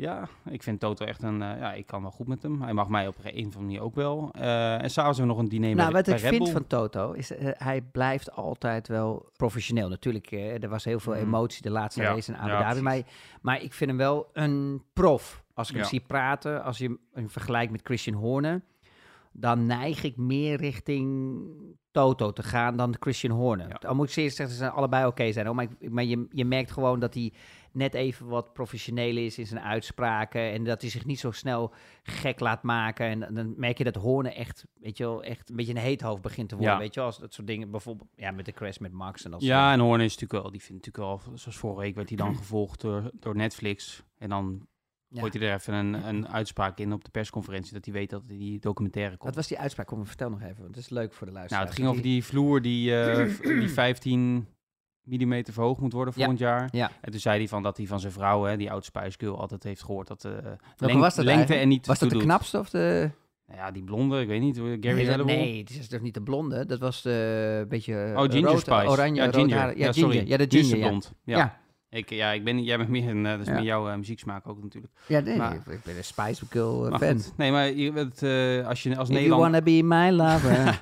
Ja, 0.01 0.29
ik 0.51 0.63
vind 0.63 0.81
Toto 0.81 1.05
echt 1.05 1.23
een... 1.23 1.43
eh, 1.43 1.59
ja, 1.59 1.73
ik 1.73 1.87
kan 1.87 2.03
wel 2.03 2.11
goed 2.11 2.27
met 2.27 2.43
hem. 2.43 2.63
Hij 2.63 2.73
mag 2.73 2.89
mij 2.89 3.07
op 3.09 3.15
een 3.23 3.31
of 3.31 3.37
andere 3.45 3.61
manier 3.61 3.81
ook 3.81 3.95
wel. 3.95 4.29
Eh, 4.33 4.83
en 4.83 4.91
s'avonds 4.91 5.19
hebben 5.19 5.37
we 5.37 5.43
nog 5.43 5.53
een 5.53 5.59
diner 5.61 5.75
Nou, 5.75 5.93
bij, 5.93 5.93
wat 5.93 6.05
bij 6.05 6.15
ik 6.15 6.21
Red 6.21 6.31
vind 6.31 6.43
Bull. 6.45 6.53
van 6.53 6.67
Toto 6.67 7.13
is, 7.13 7.31
eh, 7.37 7.49
hij 7.55 7.81
blijft 7.83 8.33
altijd 8.33 8.89
wel 8.89 9.29
professioneel. 9.37 9.89
Natuurlijk, 9.89 10.31
eh, 10.33 10.63
er 10.63 10.69
was 10.69 10.85
heel 10.85 11.01
veel 11.01 11.13
Mhm. 11.13 11.23
emotie 11.23 11.63
de 11.63 11.71
laatste 11.71 12.03
Ja, 12.03 12.13
race 12.13 12.33
in 12.33 12.39
Abu 12.39 12.51
Dhabi. 12.51 12.81
Maar, 12.81 13.01
maar 13.43 13.63
ik 13.63 13.73
vind 13.73 13.91
hem 13.91 13.99
wel 13.99 14.29
een 14.33 14.83
prof. 14.93 15.43
Als 15.55 15.71
ik 15.71 15.77
hem 15.77 15.85
zie 15.85 16.01
praten, 16.07 16.63
als 16.65 16.79
je 16.79 16.99
hem 17.13 17.31
vergelijkt 17.31 17.73
met 17.73 17.81
Christian 17.85 18.17
Horner, 18.17 18.63
dan 19.41 19.67
neig 19.67 20.03
ik 20.03 20.17
meer 20.17 20.57
richting 20.57 21.49
Toto 21.91 22.33
te 22.33 22.43
gaan 22.43 22.77
dan 22.77 22.97
Christian 23.01 23.33
Horner. 23.37 23.69
Ja. 23.69 23.89
Al 23.89 23.95
moet 23.95 24.07
ik 24.07 24.13
zeer 24.13 24.31
zeggen, 24.31 24.49
ze 24.49 24.61
zijn 24.63 24.71
allebei 24.71 25.07
oké 25.07 25.33
zijn. 25.33 25.47
hoor, 25.47 25.55
Maar, 25.55 25.67
ik- 25.79 25.91
maar 25.91 26.05
je, 26.05 26.27
je 26.31 26.45
merkt 26.45 26.71
gewoon 26.71 27.01
dat 27.01 27.15
hij 27.15 27.33
net 27.73 27.95
even 27.95 28.27
wat 28.27 28.53
professioneel 28.53 29.17
is 29.17 29.39
in 29.39 29.47
zijn 29.47 29.61
uitspraken. 29.61 30.41
En 30.53 30.65
dat 30.65 30.81
hij 30.81 30.91
zich 30.91 31.05
niet 31.05 31.19
zo 31.21 31.31
snel 31.31 31.73
gek 32.03 32.41
laat 32.41 32.63
maken. 32.63 33.07
En 33.07 33.35
dan 33.35 33.55
merk 33.57 33.79
je 33.79 33.85
dat 33.85 33.95
Horner 33.95 34.33
echt, 34.33 34.65
weet 34.81 34.97
je 34.97 35.05
wel, 35.05 35.23
echt 35.23 35.51
een 35.51 35.57
beetje 35.57 35.73
een 35.75 35.79
heet 35.81 36.01
hoofd 36.01 36.23
begint 36.23 36.49
te 36.49 36.55
worden. 36.55 36.75
Ja. 36.75 36.81
Weet 36.81 36.95
je 36.95 37.01
wel, 37.01 37.09
als 37.09 37.19
dat 37.19 37.35
soort 37.35 37.47
dingen. 37.47 37.71
Bijvoorbeeld 37.71 38.09
ja, 38.15 38.31
met 38.31 38.45
de 38.45 38.53
crash 38.53 38.79
met 38.79 38.93
Max 38.93 39.25
en 39.25 39.31
dat 39.31 39.41
soort 39.41 39.53
Ja, 39.53 39.73
en 39.73 39.81
Horner 39.81 40.05
is 40.07 40.13
natuurlijk 40.17 40.43
wel, 40.43 40.51
die 40.53 40.63
vindt 40.63 40.87
natuurlijk 40.87 41.25
wel, 41.27 41.37
zoals 41.39 41.57
vorige 41.59 41.81
week 41.81 41.95
werd 41.95 42.09
hij 42.09 42.17
dan 42.19 42.37
gevolgd 42.43 42.81
door, 42.81 43.11
door 43.15 43.37
Netflix. 43.37 44.03
En 44.19 44.29
dan 44.29 44.67
Ja. 45.13 45.21
gooit 45.21 45.35
hij 45.35 45.43
er 45.49 45.55
even 45.55 45.75
een, 45.75 46.09
een 46.09 46.29
uitspraak 46.29 46.79
in 46.79 46.93
op 46.93 47.05
de 47.05 47.11
persconferentie, 47.11 47.73
dat 47.73 47.85
hij 47.85 47.95
weet 47.95 48.11
dat 48.11 48.29
die 48.29 48.59
documentaire 48.61 49.11
komt. 49.17 49.25
Wat 49.25 49.35
was 49.35 49.47
die 49.49 49.59
uitspraak? 49.59 49.87
Kom, 49.87 50.07
vertel 50.07 50.31
nog 50.31 50.41
even, 50.43 50.57
want 50.63 50.75
het 50.75 50.85
is 50.85 50.89
leuk 50.91 51.13
voor 51.13 51.27
de 51.27 51.33
nou, 51.33 51.35
luisteraars. 51.35 51.69
het 51.69 51.75
ging 51.79 51.89
over 51.89 52.03
die 52.03 52.25
vloer 52.25 52.63
die, 52.63 52.97
eh, 53.03 53.39
die 53.61 53.69
15 53.71 54.47
mm 55.03 55.43
verhoogd 55.45 55.81
moet 55.81 55.93
worden 55.93 56.13
Ja. 56.17 56.21
volgend 56.21 56.39
jaar. 56.43 56.69
Ja. 56.73 56.91
En 57.01 57.11
toen 57.11 57.21
zei 57.21 57.39
hij 57.39 57.49
van 57.49 57.63
dat 57.63 57.77
hij 57.77 57.87
van 57.87 58.01
zijn 58.01 58.13
vrouw, 58.13 58.45
hè, 58.45 58.57
die 58.57 58.71
oud 58.71 58.85
Spice 58.85 59.19
Girl, 59.19 59.41
altijd 59.41 59.63
heeft 59.63 59.83
gehoord 59.85 60.09
dat 60.09 60.25
eh 60.25 60.33
Welke 60.33 60.57
leng- 60.79 60.99
was 61.01 61.15
dat 61.15 61.25
lengte 61.25 61.55
en 61.55 61.69
niet 61.69 61.87
Was 61.87 61.99
dat 61.99 62.11
de 62.11 62.19
knapste 62.19 62.59
of 62.59 62.71
de... 62.71 63.11
Nou 63.47 63.63
ja, 63.63 63.71
die 63.71 63.83
blonde, 63.85 64.21
ik 64.21 64.29
weet 64.29 64.41
niet, 64.41 64.57
Gary 64.57 65.07
nee, 65.07 65.17
nee, 65.25 65.59
het 65.59 65.71
is 65.71 65.89
toch 65.89 66.01
niet 66.01 66.15
de 66.15 66.23
blonde. 66.23 66.67
Dat 66.67 66.79
was 66.79 67.03
de 67.03 67.67
beetje 67.69 68.13
Oh, 68.17 68.23
Ginger 68.23 68.51
rood, 68.51 68.61
Spice. 68.61 68.87
oranje, 68.89 69.23
ja, 69.23 69.33
ginger. 69.33 69.57
haar- 69.59 69.79
Ja, 69.79 69.85
Ja, 69.87 69.93
ginger. 69.93 70.13
sorry. 70.13 70.29
Ja, 70.29 70.37
de 70.37 70.47
ginger, 70.49 70.79
ja. 70.79 70.87
blond. 70.89 71.13
Ja. 71.25 71.61
Ik, 71.91 72.11
ja, 72.11 72.31
ik 72.31 72.45
ben, 72.45 72.63
jij 72.63 72.77
bent 72.77 72.89
meer 72.89 73.09
een, 73.09 73.27
eh, 73.27 73.33
dat 73.33 73.41
is 73.41 73.47
Ja. 73.47 73.53
meer 73.53 73.63
jouw 73.63 73.89
eh, 73.89 73.97
muzieksmaak 73.97 74.49
ook 74.49 74.63
natuurlijk. 74.63 74.93
Ja, 75.07 75.21
nee, 75.21 75.37
Maar- 75.37 75.63
nee, 75.67 75.77
ik 75.77 75.83
ben 75.83 75.97
een 75.97 76.05
Spice 76.05 76.47
Girl 76.51 76.87
eh, 76.91 76.99
fan. 76.99 77.21
goed, 77.23 77.37
nee, 77.37 77.51
maar 77.51 77.71
je, 77.73 77.93
het, 77.93 78.23
eh, 78.23 78.69
als 78.69 78.83
je 78.83 78.97
als 78.97 79.09
If 79.09 79.15
you 79.15 79.21
Nederland... 79.29 79.41
wanna 79.43 79.61
be 79.63 79.81
my 79.83 80.11
lover, 80.11 80.81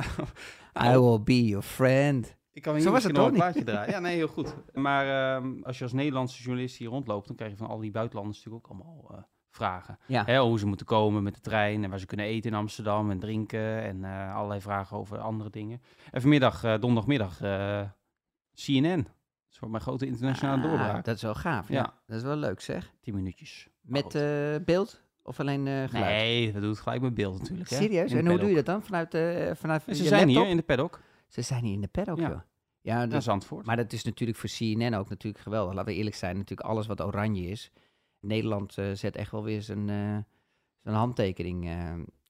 I 0.86 0.98
will 0.98 1.20
be 1.24 1.44
your 1.46 1.62
friend. 1.64 2.36
Ik 2.52 2.62
kan 2.62 2.72
Zo 2.74 2.78
hier 2.80 2.90
was 2.90 3.04
misschien 3.04 3.22
het 3.22 3.24
nog 3.24 3.26
een 3.26 3.52
plaatje 3.52 3.64
draaien. 3.64 3.90
Ja, 3.92 3.98
nee, 4.00 4.16
heel 4.16 4.28
goed. 4.28 4.54
Maar 4.72 5.36
ehm, 5.36 5.62
als 5.62 5.78
je 5.78 5.84
als 5.84 5.92
Nederlandse 5.92 6.42
journalist 6.42 6.76
hier 6.76 6.88
rondloopt, 6.88 7.26
dan 7.26 7.36
krijg 7.36 7.50
je 7.50 7.56
van 7.56 7.66
al 7.68 7.78
die 7.78 7.90
buitenlanders 7.90 8.36
natuurlijk 8.44 8.64
ook 8.66 8.72
allemaal 8.72 9.10
eh, 9.10 9.22
vragen. 9.50 9.98
Ja. 10.06 10.22
Hè, 10.24 10.38
hoe 10.40 10.58
ze 10.58 10.66
moeten 10.66 10.86
komen 10.86 11.22
met 11.22 11.34
de 11.34 11.40
trein 11.40 11.84
en 11.84 11.90
waar 11.90 11.98
ze 11.98 12.06
kunnen 12.06 12.26
eten 12.26 12.50
in 12.50 12.56
Amsterdam 12.56 13.10
en 13.10 13.18
drinken 13.18 13.82
en 13.82 14.04
eh, 14.04 14.34
allerlei 14.34 14.60
vragen 14.60 14.96
over 14.96 15.18
andere 15.18 15.50
dingen. 15.50 15.82
En 16.10 16.20
vanmiddag, 16.20 16.64
eh, 16.64 16.70
donderdagmiddag, 16.70 17.40
eh, 17.40 17.80
CNN. 18.54 19.06
Is 19.56 19.62
voor 19.62 19.70
mijn 19.70 19.82
grote 19.82 20.06
internationale 20.06 20.62
Ah, 20.62 20.68
doorbraak. 20.68 21.04
dat 21.04 21.16
is 21.16 21.22
wel 21.22 21.34
gaaf, 21.34 21.68
ja. 21.68 21.74
Ja. 21.74 21.94
Dat 22.06 22.16
is 22.16 22.22
wel 22.22 22.36
leuk, 22.36 22.60
zeg. 22.60 22.92
Tien 23.00 23.14
minuutjes. 23.14 23.68
Met 23.80 24.14
eh, 24.14 24.54
beeld 24.64 25.02
of 25.22 25.40
alleen 25.40 25.66
eh, 25.66 25.74
geluid? 25.88 26.04
Nee, 26.14 26.52
dat 26.52 26.62
doet 26.62 26.78
gelijk 26.78 27.00
met 27.02 27.14
beeld 27.14 27.38
natuurlijk. 27.38 27.70
Hè? 27.70 27.76
Serieus? 27.76 28.12
En 28.12 28.26
hoe 28.26 28.38
doe 28.38 28.48
je 28.48 28.54
dat 28.54 28.66
dan? 28.66 28.82
Vanuit, 28.82 29.14
eh 29.14 29.50
vanuit 29.54 29.82
Ze 29.82 29.90
je 29.90 29.94
zijn 29.94 30.20
laptop? 30.26 30.42
hier 30.42 30.50
in 30.50 30.56
de 30.56 30.62
paddock. 30.62 31.00
Ze 31.28 31.42
zijn 31.42 31.64
hier 31.64 31.72
in 31.72 31.80
de 31.80 31.88
paddock, 31.88 32.18
Ja. 32.18 32.28
joh. 32.28 32.40
Ja, 32.80 33.06
dat, 33.06 33.22
Zandvoort. 33.22 33.66
maar 33.66 33.76
dat 33.76 33.92
is 33.92 34.04
natuurlijk 34.04 34.38
voor 34.38 34.48
CNN 34.58 34.94
ook 34.94 35.08
natuurlijk 35.08 35.42
geweldig. 35.42 35.74
Laten 35.74 35.92
we 35.92 35.98
eerlijk 35.98 36.16
zijn, 36.16 36.36
natuurlijk 36.36 36.68
alles 36.68 36.86
wat 36.86 37.00
oranje 37.02 37.42
is. 37.48 37.70
Nederland 38.20 38.72
zet 38.92 39.16
echt 39.16 39.30
wel 39.30 39.42
weer 39.44 39.62
zijn, 39.62 39.86
zijn 40.82 40.94
handtekening. 40.94 41.68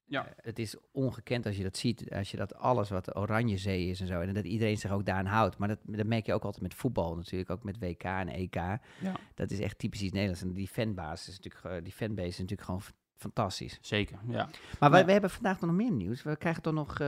Eh. 0.07 0.13
Ja. 0.13 0.35
Het 0.37 0.59
is 0.59 0.77
ongekend 0.93 1.47
als 1.47 1.57
je 1.57 1.63
dat 1.63 1.77
ziet, 1.77 2.11
als 2.11 2.31
je 2.31 2.37
dat 2.37 2.55
alles 2.55 2.89
wat 2.89 3.05
de 3.05 3.17
oranje 3.17 3.57
zee 3.57 3.89
is 3.89 4.01
en 4.01 4.07
zo. 4.07 4.21
En 4.21 4.35
dat 4.35 4.45
iedereen 4.45 4.79
zich 4.79 4.91
ook 4.91 5.07
daaraan 5.07 5.27
houdt. 5.27 5.59
Maar 5.59 5.69
dat, 5.69 5.79
dat 5.83 6.07
merk 6.07 6.27
je 6.27 6.35
ook 6.35 6.45
altijd 6.45 6.63
met 6.63 6.75
voetbal 6.75 7.17
natuurlijk, 7.17 7.51
ook 7.51 7.65
met 7.65 7.79
WK 7.79 8.03
en 8.03 8.29
EK. 8.29 8.55
Ja. 8.55 8.81
Dat 9.35 9.51
is 9.51 9.61
echt 9.61 9.79
typisch 9.79 10.03
iets 10.03 10.13
Nederlands. 10.13 10.43
En 10.43 10.53
die 10.53 10.69
fanbase 10.69 11.31
is 11.31 11.39
natuurlijk, 11.39 11.65
eh, 11.65 11.85
die 11.85 11.93
fanbase 11.93 12.29
is 12.29 12.39
natuurlijk 12.39 12.69
gewoon 12.69 12.83
fantastisch. 13.17 13.79
Zeker, 13.81 14.19
ja. 14.29 14.49
Maar 14.81 14.91
wij, 14.91 15.01
Ja. 15.01 15.07
we 15.07 15.13
hebben 15.13 15.31
vandaag 15.31 15.61
nog 15.61 15.71
meer 15.71 15.91
nieuws. 15.91 16.23
We 16.23 16.37
krijgen 16.37 16.63
toch 16.63 16.73
nog, 16.75 16.91
eh, 16.91 17.07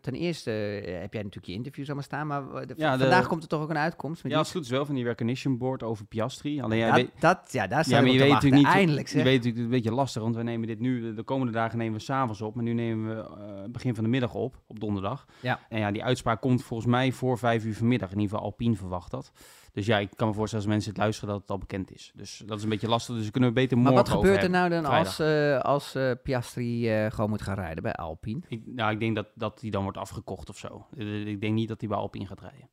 ten 0.00 0.12
eerste 0.14 0.50
eh, 0.50 1.00
heb 1.00 1.12
jij 1.12 1.22
natuurlijk 1.22 1.46
je 1.46 1.52
interviews 1.52 1.86
allemaal 1.86 2.04
staan, 2.04 2.26
maar 2.26 2.52
we- 2.52 2.66
de- 2.66 2.74
Ja, 2.76 2.92
de- 2.92 2.98
vandaag 2.98 3.26
komt 3.26 3.42
er 3.42 3.48
toch 3.48 3.62
ook 3.62 3.70
een 3.70 3.78
uitkomst? 3.78 4.22
Met 4.22 4.32
Ja, 4.32 4.38
als 4.38 4.46
het 4.46 4.56
goed 4.56 4.64
is 4.66 4.70
wel 4.72 4.86
van 4.86 4.94
die 4.94 5.04
recognition 5.04 5.58
board 5.58 5.82
over 5.82 6.04
Piastri. 6.04 6.60
Alleen 6.60 6.78
jij 6.78 6.86
dat, 6.86 6.96
weet, 6.96 7.10
dat, 7.20 7.48
ja, 7.52 7.66
daar 7.66 7.78
ja, 7.78 7.84
zijn 7.84 8.02
maar 8.02 8.12
we 8.12 8.16
je 8.18 8.22
weet 8.24 8.32
natuurlijk 8.32 8.62
niet. 8.62 8.72
Eindelijk 8.72 9.08
je 9.08 9.22
weet 9.22 9.36
natuurlijk 9.36 9.64
een 9.64 9.70
beetje 9.70 9.92
lastig, 9.92 10.22
want 10.22 10.36
we 10.36 10.42
nemen 10.42 10.66
dit 10.66 10.78
nu 10.80 11.00
de, 11.00 11.14
de 11.14 11.22
komende 11.22 11.52
dagen 11.52 11.78
nemen 11.78 11.94
we 11.98 12.04
s'avonds 12.04 12.40
op, 12.40 12.54
maar 12.54 12.64
nu 12.64 12.72
nemen 12.72 13.16
we 13.16 13.22
eh, 13.22 13.70
begin 13.70 13.94
van 13.94 14.04
de 14.04 14.10
middag 14.10 14.34
op, 14.34 14.60
op 14.66 14.80
donderdag. 14.80 15.26
Ja. 15.40 15.60
En 15.68 15.78
ja, 15.78 15.90
die 15.90 16.04
uitspraak 16.04 16.40
komt 16.40 16.62
volgens 16.64 16.88
mij 16.90 17.12
voor 17.12 17.38
vijf 17.38 17.64
uur 17.64 17.74
vanmiddag. 17.74 18.10
In 18.12 18.18
ieder 18.20 18.30
geval 18.30 18.44
Alpine 18.50 18.76
verwacht 18.76 19.10
dat. 19.10 19.32
Dus 19.72 19.86
ja, 19.86 19.98
ik 19.98 20.10
kan 20.16 20.28
me 20.28 20.34
voorstellen 20.34 20.64
als 20.64 20.74
mensen 20.74 20.90
het 20.92 21.00
luisteren 21.00 21.30
dat 21.30 21.40
het 21.40 21.50
al 21.50 21.58
bekend 21.58 21.92
is. 21.92 22.12
Dus 22.14 22.42
dat 22.46 22.56
is 22.58 22.64
een 22.64 22.68
beetje 22.70 22.88
lastig. 22.88 23.14
Dus 23.16 23.24
we 23.24 23.30
kunnen 23.30 23.48
we 23.50 23.54
beter 23.54 23.78
maar 23.78 23.92
morgen 23.92 24.12
wat 24.12 24.22
gebeurt 24.22 24.42
er 24.42 24.50
nou 24.50 24.68
dan 24.68 24.84
vrijdag. 24.84 25.06
als, 25.06 25.18
eh, 25.18 25.58
als 25.58 25.94
eh, 25.94 26.10
Piastri 26.22 26.88
eh, 26.90 27.10
gewoon 27.10 27.30
moet 27.30 27.42
gaan 27.42 27.54
rijden 27.54 27.82
bij 27.82 27.92
Alpine? 27.92 28.40
Ik, 28.48 28.62
nou, 28.66 28.92
ik 28.92 29.00
denk 29.00 29.14
dat, 29.14 29.26
dat 29.34 29.60
die 29.60 29.70
dan 29.70 29.82
wordt 29.82 29.98
afgekocht 29.98 30.48
of 30.48 30.58
zo. 30.58 30.86
Ik 31.24 31.40
denk 31.40 31.54
niet 31.54 31.68
dat 31.68 31.80
hij 31.80 31.88
bij 31.88 31.98
Alpine 31.98 32.26
gaat 32.26 32.40
rijden. 32.40 32.68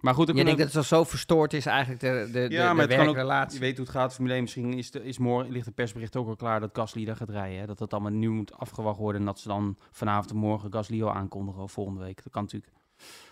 Maar 0.00 0.14
goed, 0.14 0.26
Je 0.26 0.44
denkt 0.44 0.58
dat 0.60 0.72
het 0.72 0.84
zo 0.84 1.04
verstoord 1.04 1.52
is 1.52 1.66
eigenlijk 1.66 2.00
de, 2.00 2.28
de, 2.32 2.48
de, 2.48 2.54
Ja, 2.54 2.68
de 2.68 2.74
maar 2.74 2.86
het 2.86 2.96
kan 2.96 3.06
ook- 3.06 3.14
werkrelatie? 3.14 3.54
Je 3.58 3.64
weet 3.64 3.76
hoe 3.76 3.86
het 3.86 3.94
gaat, 3.94 4.14
Formule 4.14 4.34
1. 4.34 4.42
Misschien 4.42 4.72
is, 4.72 4.90
de, 4.90 5.04
is 5.04 5.18
morgen, 5.18 5.52
ligt 5.52 5.66
het 5.66 5.74
persbericht 5.74 6.16
ook 6.16 6.28
al 6.28 6.36
klaar 6.36 6.60
dat 6.60 6.70
Gasly 6.72 7.04
daar 7.04 7.16
gaat 7.16 7.30
rijden. 7.30 7.58
Hè? 7.60 7.66
Dat 7.66 7.78
dat 7.78 7.92
allemaal 7.92 8.10
nu 8.12 8.28
moet 8.30 8.52
afgewacht 8.58 8.98
worden. 8.98 9.20
En 9.20 9.26
dat 9.26 9.38
ze 9.40 9.48
dan 9.48 9.76
vanavond 9.90 10.30
en 10.30 10.36
morgen 10.36 10.72
Gasly 10.72 11.02
al 11.02 11.12
aankondigen 11.12 11.62
of 11.62 11.72
volgende 11.72 12.00
week. 12.00 12.22
Dat 12.22 12.32
kan 12.32 12.42
natuurlijk. 12.42 12.72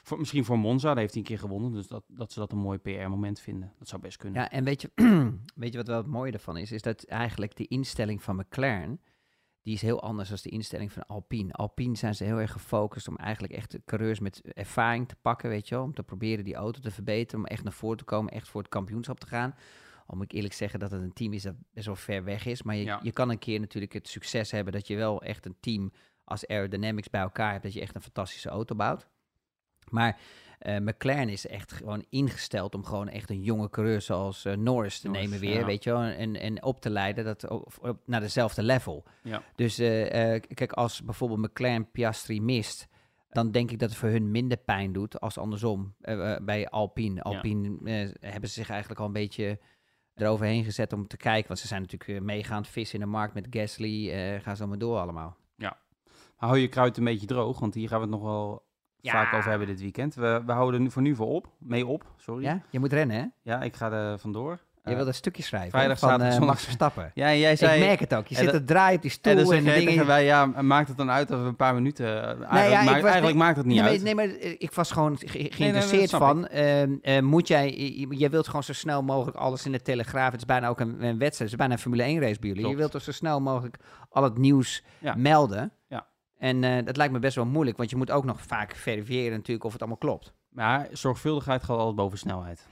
Voor, 0.02 0.18
misschien 0.18 0.44
voor 0.44 0.58
Monza, 0.58 0.88
daar 0.88 0.96
heeft 0.98 1.12
hij 1.12 1.22
een 1.22 1.28
keer 1.28 1.38
gewonnen. 1.38 1.72
Dus 1.72 1.86
dat, 1.86 2.04
dat 2.08 2.32
ze 2.32 2.38
dat 2.38 2.52
een 2.52 2.58
mooi 2.58 2.78
PR-moment 2.78 3.40
vinden. 3.40 3.72
Dat 3.78 3.88
zou 3.88 4.02
best 4.02 4.16
kunnen. 4.16 4.40
Ja, 4.40 4.50
en 4.50 4.64
weet 4.64 4.80
je, 4.82 4.90
weet 5.54 5.72
je 5.72 5.78
wat 5.78 5.86
wel 5.86 5.96
het 5.96 6.06
mooie 6.06 6.32
ervan 6.32 6.56
is? 6.56 6.72
Is 6.72 6.82
dat 6.82 7.04
eigenlijk 7.04 7.56
de 7.56 7.66
instelling 7.66 8.22
van 8.22 8.36
McLaren, 8.36 9.00
die 9.62 9.74
is 9.74 9.82
heel 9.82 10.02
anders 10.02 10.28
dan 10.28 10.38
de 10.42 10.48
instelling 10.50 10.92
van 10.92 11.06
Alpine. 11.06 11.52
Alpine 11.52 11.96
zijn 11.96 12.14
ze 12.14 12.24
heel 12.24 12.40
erg 12.40 12.52
gefocust 12.52 13.08
om 13.08 13.16
eigenlijk 13.16 13.52
echt 13.52 13.70
de 13.70 13.82
coureurs 13.84 14.20
met 14.20 14.40
ervaring 14.42 15.08
te 15.08 15.16
pakken, 15.22 15.48
weet 15.48 15.68
je 15.68 15.74
wel. 15.74 15.84
Om 15.84 15.94
te 15.94 16.02
proberen 16.02 16.44
die 16.44 16.54
auto 16.54 16.80
te 16.80 16.90
verbeteren, 16.90 17.40
om 17.40 17.46
echt 17.46 17.62
naar 17.64 17.72
voren 17.72 17.96
te 17.96 18.04
komen, 18.04 18.32
echt 18.32 18.48
voor 18.48 18.60
het 18.60 18.70
kampioenschap 18.70 19.20
te 19.20 19.26
gaan. 19.26 19.54
Al 20.06 20.16
moet 20.16 20.24
ik 20.24 20.32
eerlijk 20.32 20.54
zeggen 20.54 20.80
dat 20.80 20.90
het 20.90 21.02
een 21.02 21.12
team 21.12 21.32
is 21.32 21.42
dat 21.42 21.54
best 21.72 21.86
wel 21.86 21.96
ver 21.96 22.24
weg 22.24 22.46
is. 22.46 22.62
Maar 22.62 22.76
je, 22.76 22.84
Ja. 22.84 23.00
je 23.02 23.12
kan 23.12 23.30
een 23.30 23.38
keer 23.38 23.60
natuurlijk 23.60 23.92
het 23.92 24.08
succes 24.08 24.50
hebben 24.50 24.72
dat 24.72 24.86
je 24.86 24.96
wel 24.96 25.22
echt 25.22 25.46
een 25.46 25.56
team 25.60 25.92
als 26.24 26.46
aerodynamics 26.46 27.10
bij 27.10 27.20
elkaar 27.20 27.50
hebt, 27.50 27.62
dat 27.62 27.72
je 27.72 27.80
echt 27.80 27.94
een 27.94 28.02
fantastische 28.02 28.48
auto 28.48 28.74
bouwt. 28.74 29.08
Maar 29.88 30.18
eh, 30.58 30.76
McLaren 30.76 31.28
is 31.28 31.46
echt 31.46 31.72
gewoon 31.72 32.04
ingesteld 32.08 32.74
om 32.74 32.84
gewoon 32.84 33.08
echt 33.08 33.30
een 33.30 33.42
jonge 33.42 33.70
coureur 33.70 34.00
zoals 34.00 34.44
eh, 34.44 34.56
Norris 34.56 35.00
te 35.00 35.06
Norris, 35.06 35.22
nemen 35.22 35.40
weer, 35.40 35.58
ja. 35.58 35.64
weet 35.64 35.84
je 35.84 35.90
wel, 35.90 36.02
en, 36.02 36.36
en 36.36 36.62
op 36.62 36.80
te 36.80 36.90
leiden 36.90 37.24
dat, 37.24 37.48
op, 37.48 37.72
op- 37.80 38.02
naar 38.06 38.20
dezelfde 38.20 38.62
level. 38.62 39.04
Ja. 39.22 39.42
Dus 39.54 39.78
eh, 39.78 40.40
kijk, 40.54 40.72
als 40.72 41.02
bijvoorbeeld 41.02 41.40
McLaren 41.40 41.90
Piastri 41.90 42.40
mist, 42.40 42.88
dan 43.30 43.50
denk 43.50 43.70
ik 43.70 43.78
dat 43.78 43.88
het 43.88 43.98
voor 43.98 44.08
hun 44.08 44.30
minder 44.30 44.56
pijn 44.56 44.92
doet 44.92 45.20
als 45.20 45.38
andersom 45.38 45.94
bij 46.42 46.68
Alpine. 46.68 47.22
Alpine 47.22 47.78
hebben 48.20 48.48
ze 48.48 48.54
zich 48.54 48.70
eigenlijk 48.70 49.00
al 49.00 49.06
een 49.06 49.12
beetje 49.12 49.58
eroverheen 50.14 50.64
gezet 50.64 50.92
om 50.92 51.06
te 51.06 51.16
kijken, 51.16 51.48
want 51.48 51.58
ze 51.60 51.66
zijn 51.66 51.80
natuurlijk 51.80 52.24
meegaand 52.24 52.68
vissen 52.68 52.98
in 52.98 53.04
de 53.04 53.10
markt 53.10 53.34
met 53.34 53.46
Gasly, 53.50 54.40
gaan 54.40 54.56
zo 54.56 54.66
maar 54.66 54.78
door 54.78 54.98
allemaal. 54.98 55.36
Maar 56.36 56.48
hou 56.48 56.58
je 56.58 56.68
kruid 56.68 56.96
een 56.96 57.04
beetje 57.04 57.26
droog, 57.26 57.60
want 57.60 57.74
hier 57.74 57.88
gaan 57.88 57.98
we 57.98 58.04
het 58.04 58.14
nog 58.14 58.22
wel 58.22 58.68
Ja. 59.00 59.12
vaak 59.12 59.34
over 59.34 59.50
hebben 59.50 59.68
dit 59.68 59.80
weekend. 59.80 60.14
We, 60.14 60.42
we 60.46 60.52
houden 60.52 60.74
er 60.74 60.80
nu 60.86 60.90
voor 60.90 61.02
nu 61.02 61.14
voor 61.14 61.26
op, 61.28 61.46
mee 61.58 61.86
op, 61.86 62.04
sorry. 62.16 62.42
Ja, 62.44 62.60
je 62.70 62.78
moet 62.80 62.92
rennen, 62.92 63.16
hè? 63.16 63.24
Ja, 63.42 63.62
ik 63.62 63.76
ga 63.76 63.90
er 63.92 64.18
vandoor. 64.18 64.58
Je 64.84 64.90
Eh, 64.90 64.96
wil 64.96 65.06
een 65.06 65.14
stukje 65.14 65.42
schrijven 65.42 65.70
vrijdag, 65.70 65.98
van 65.98 66.08
zaterdag, 66.08 66.32
zondag. 66.34 66.50
Max 66.50 66.64
Verstappen. 66.64 67.10
Ja, 67.14 67.26
en 67.28 67.38
jij 67.38 67.56
zei... 67.56 67.80
ik 67.80 67.86
merk 67.86 68.00
het 68.00 68.14
ook. 68.14 68.26
Je 68.26 68.36
en 68.36 68.42
zit 68.42 68.52
te 68.52 68.64
draaien 68.64 68.96
op 68.96 69.02
die 69.02 69.10
stoel 69.10 69.32
en 69.32 69.38
en, 69.38 69.46
dingen... 69.64 69.84
tegen 69.84 70.06
wij, 70.06 70.24
ja, 70.24 70.46
maakt 70.46 70.88
het 70.88 70.96
dan 70.96 71.10
uit 71.10 71.28
dat 71.28 71.40
we 71.40 71.46
een 71.46 71.56
paar 71.56 71.74
minuten... 71.74 72.06
eh, 72.06 72.22
Eigenlijk, 72.22 72.48
ja, 72.70 72.80
ik 72.80 72.84
maakt, 72.86 73.00
was- 73.00 73.10
eigenlijk 73.10 73.38
maakt 73.38 73.56
het 73.56 73.66
niet 73.66 73.80
nee, 73.80 73.88
uit. 73.90 74.02
Nee, 74.02 74.14
maar 74.14 74.28
ik 74.58 74.72
was 74.72 74.90
gewoon 74.90 75.18
ge- 75.18 75.38
nee, 75.38 75.52
geïnteresseerd 75.52 76.10
van... 76.10 76.46
eh, 76.48 77.20
moet 77.20 77.48
jij... 77.48 77.76
je- 77.78 78.16
Jij 78.16 78.30
wilt 78.30 78.46
gewoon 78.46 78.62
zo 78.62 78.72
snel 78.72 79.02
mogelijk 79.02 79.36
alles 79.36 79.66
in 79.66 79.72
de 79.72 79.82
Telegraaf... 79.82 80.30
Het 80.30 80.40
is 80.40 80.46
bijna 80.46 80.68
ook 80.68 80.80
een, 80.80 80.88
een 80.88 81.18
wedstrijd. 81.18 81.38
Het 81.38 81.48
is 81.50 81.56
bijna 81.56 81.72
een 81.72 81.78
Formule 81.78 82.02
1 82.02 82.20
race 82.20 82.40
bij 82.40 82.48
jullie. 82.48 82.68
Je 82.68 82.76
wilt 82.76 82.94
er 82.94 83.00
zo 83.00 83.12
snel 83.12 83.40
mogelijk 83.40 83.76
al 84.10 84.22
het 84.22 84.38
nieuws 84.38 84.84
Ja. 84.98 85.14
melden. 85.16 85.72
En 86.40 86.64
eh, 86.64 86.84
dat 86.84 86.96
lijkt 86.96 87.12
me 87.12 87.18
best 87.18 87.34
wel 87.34 87.46
moeilijk. 87.46 87.76
Want 87.76 87.90
je 87.90 87.96
moet 87.96 88.10
ook 88.10 88.24
nog 88.24 88.42
vaak 88.42 88.74
verifiëren 88.74 89.36
natuurlijk 89.36 89.64
of 89.64 89.72
het 89.72 89.80
allemaal 89.80 89.98
klopt. 89.98 90.32
Maar 90.48 90.88
zorgvuldigheid 90.92 91.62
gaat 91.62 91.76
altijd 91.76 91.96
boven 91.96 92.18
snelheid. 92.18 92.66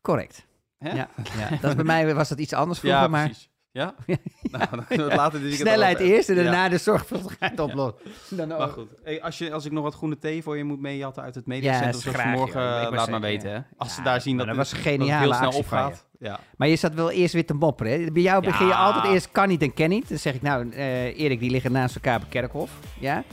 Correct. 0.00 0.46
Hè? 0.78 0.92
Ja, 0.92 1.08
ja. 1.38 1.56
Dat 1.60 1.76
bij 1.76 1.84
mij 1.84 2.14
was 2.14 2.28
dat 2.28 2.38
iets 2.38 2.52
anders 2.52 2.78
vroeger, 2.78 3.00
Ja, 3.00 3.08
maar... 3.08 3.24
precies. 3.24 3.50
Ja? 3.80 3.94
nou, 4.42 4.66
dan 4.70 4.86
kunnen 4.86 5.06
we 5.06 5.12
het 5.12 5.20
later 5.20 5.40
dit 5.40 5.48
weekend 5.48 5.68
Snelheid 5.68 5.98
eerst 5.98 6.28
en 6.28 6.34
daarna 6.34 6.68
de 6.68 6.78
zorgvuldigheid 6.78 7.60
oplossen. 7.60 8.00
Dan 8.36 8.48
Ja, 8.48 8.52
ook. 8.54 8.58
maar 8.58 8.68
goed. 8.68 8.88
Hey, 9.02 9.22
als, 9.22 9.38
je, 9.38 9.52
als 9.52 9.64
ik 9.64 9.72
nog 9.72 9.82
wat 9.82 9.94
groene 9.94 10.18
thee 10.18 10.42
voor 10.42 10.56
je 10.56 10.64
moet 10.64 10.80
meejatten 10.80 11.22
uit 11.22 11.34
het 11.34 11.44
Ja, 11.46 11.52
mediacentrum, 11.54 12.12
graag, 12.14 12.22
vanmorgen, 12.30 12.60
eh, 12.60 12.66
laat 12.68 12.90
maar 12.90 12.98
zeggen, 12.98 13.20
weten. 13.20 13.50
Hè? 13.52 13.58
Als 13.76 13.88
ja, 13.88 13.94
ze 13.94 14.02
daar 14.02 14.20
zien 14.20 14.36
dat, 14.36 14.46
dat 14.46 14.56
het, 14.56 14.70
was 14.70 14.84
een 14.84 14.98
dat 14.98 15.08
het 15.08 15.18
heel 15.18 15.34
snel 15.34 15.50
opgaat. 15.50 16.04
Ja. 16.18 16.40
Maar 16.56 16.68
je 16.68 16.76
zat 16.76 16.94
wel 16.94 17.10
eerst 17.10 17.34
weer 17.34 17.46
te 17.46 17.54
mopperen. 17.54 18.04
Hè? 18.04 18.10
Bij 18.12 18.22
jou 18.22 18.44
begin 18.44 18.66
je 18.66 18.72
Ja. 18.72 18.78
altijd 18.84 19.12
eerst 19.12 19.28
kan 19.32 19.48
niet 19.48 19.62
en 19.62 19.74
ken 19.74 19.88
niet. 19.88 20.08
Dan 20.08 20.18
zeg 20.18 20.34
ik 20.34 20.42
nou, 20.42 20.70
eh, 20.70 21.18
Erik, 21.20 21.40
die 21.40 21.50
liggen 21.50 21.72
naast 21.72 21.94
elkaar 21.94 22.16
op 22.22 22.24
kerkhof. 22.28 22.70
Ja? 22.98 23.24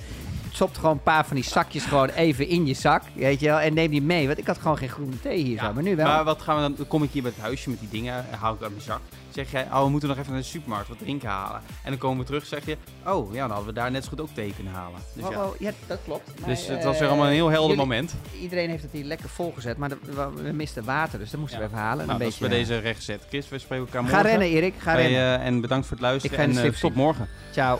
Stopt 0.60 0.78
gewoon 0.78 0.92
een 0.96 1.04
paar 1.04 1.26
van 1.26 1.36
die 1.36 1.46
zakjes 1.46 1.86
gewoon 1.86 2.10
even 2.10 2.48
in 2.48 2.66
je 2.66 2.74
zak. 2.74 3.04
Weet 3.14 3.40
je 3.40 3.46
wel, 3.48 3.60
en 3.60 3.74
neem 3.74 3.92
die 3.92 4.02
mee. 4.02 4.28
Want 4.28 4.38
ik 4.40 4.48
had 4.48 4.58
gewoon 4.58 4.78
geen 4.78 4.90
groene 4.90 5.20
thee 5.20 5.44
hier 5.44 5.56
Ja, 5.56 5.66
zo. 5.68 5.74
Maar 5.74 5.84
nu 5.84 5.96
wel. 5.96 6.06
Maar 6.06 6.24
wat 6.24 6.42
gaan 6.42 6.56
we 6.56 6.62
dan? 6.62 6.74
Dan 6.78 6.88
kom 6.88 7.04
ik 7.04 7.10
hier 7.12 7.22
bij 7.22 7.32
het 7.36 7.42
huisje 7.42 7.70
met 7.70 7.80
die 7.80 7.90
dingen, 7.92 8.26
eh, 8.32 8.42
haal 8.42 8.54
ik 8.54 8.62
uit 8.62 8.72
mijn 8.72 8.84
zak. 8.84 9.00
Zeg 9.30 9.52
jij, 9.52 9.64
oh, 9.72 9.84
we 9.84 9.90
moeten 9.90 10.10
nog 10.10 10.18
even 10.18 10.32
naar 10.32 10.42
de 10.42 10.48
supermarkt 10.48 10.88
wat 10.88 10.98
drinken 11.00 11.30
halen. 11.30 11.62
En 11.84 11.90
dan 11.90 11.98
komen 11.98 12.18
we 12.20 12.26
terug, 12.26 12.46
zeg 12.46 12.66
je, 12.66 12.78
oh, 13.06 13.34
ja, 13.34 13.40
dan 13.40 13.50
hadden 13.50 13.68
we 13.68 13.74
daar 13.74 13.92
net 13.92 14.04
zo 14.04 14.10
goed 14.10 14.22
ook 14.22 14.30
thee 14.34 14.54
kunnen 14.56 14.74
halen. 14.74 15.00
Dus, 15.14 15.24
Oh, 15.24 15.32
ja. 15.32 15.44
oh, 15.46 15.56
ja, 15.60 15.72
dat 15.88 16.00
klopt. 16.06 16.40
Maar, 16.40 16.50
dus 16.50 16.68
het 16.68 16.78
eh, 16.80 16.86
was 16.86 17.00
weer 17.00 17.08
allemaal 17.08 17.26
een 17.28 17.32
heel 17.34 17.50
helder 17.50 17.70
jullie- 17.70 17.84
moment. 17.86 18.14
Iedereen 18.42 18.70
heeft 18.70 18.84
het 18.84 18.92
hier 18.92 19.04
lekker 19.06 19.30
volgezet. 19.30 19.78
Maar 19.78 19.90
de- 19.90 19.98
we, 20.02 20.30
we 20.44 20.52
misten 20.52 20.84
water, 20.84 21.20
dus 21.20 21.30
dat 21.32 21.40
moesten 21.40 21.60
Ja. 21.60 21.66
we 21.66 21.72
even 21.72 21.84
halen. 21.86 22.02
En 22.02 22.08
Nou, 22.08 22.20
een 22.20 22.26
dat 22.26 22.34
is 22.34 22.40
beetje, 22.40 22.56
bij 22.56 22.66
deze 22.66 22.80
rechtgezet. 22.80 23.26
Chris, 23.30 23.50
we 23.50 23.60
spreken 23.60 23.86
elkaar 23.86 24.04
Ga 24.04 24.10
morgen. 24.10 24.30
rennen, 24.30 24.48
Erik. 24.48 24.74
Ga 24.78 24.94
rennen. 24.94 25.40
eh, 25.40 25.46
en 25.46 25.62
bedankt 25.62 25.88
voor 25.88 25.98
het 25.98 26.06
luisteren. 26.06 26.38
Ik 26.38 26.44
ga 26.44 26.50
en 26.50 26.56
eh, 26.58 26.72
stip 26.72 26.76
tot 26.90 26.96
morgen. 26.96 27.28
Ciao. 27.52 27.80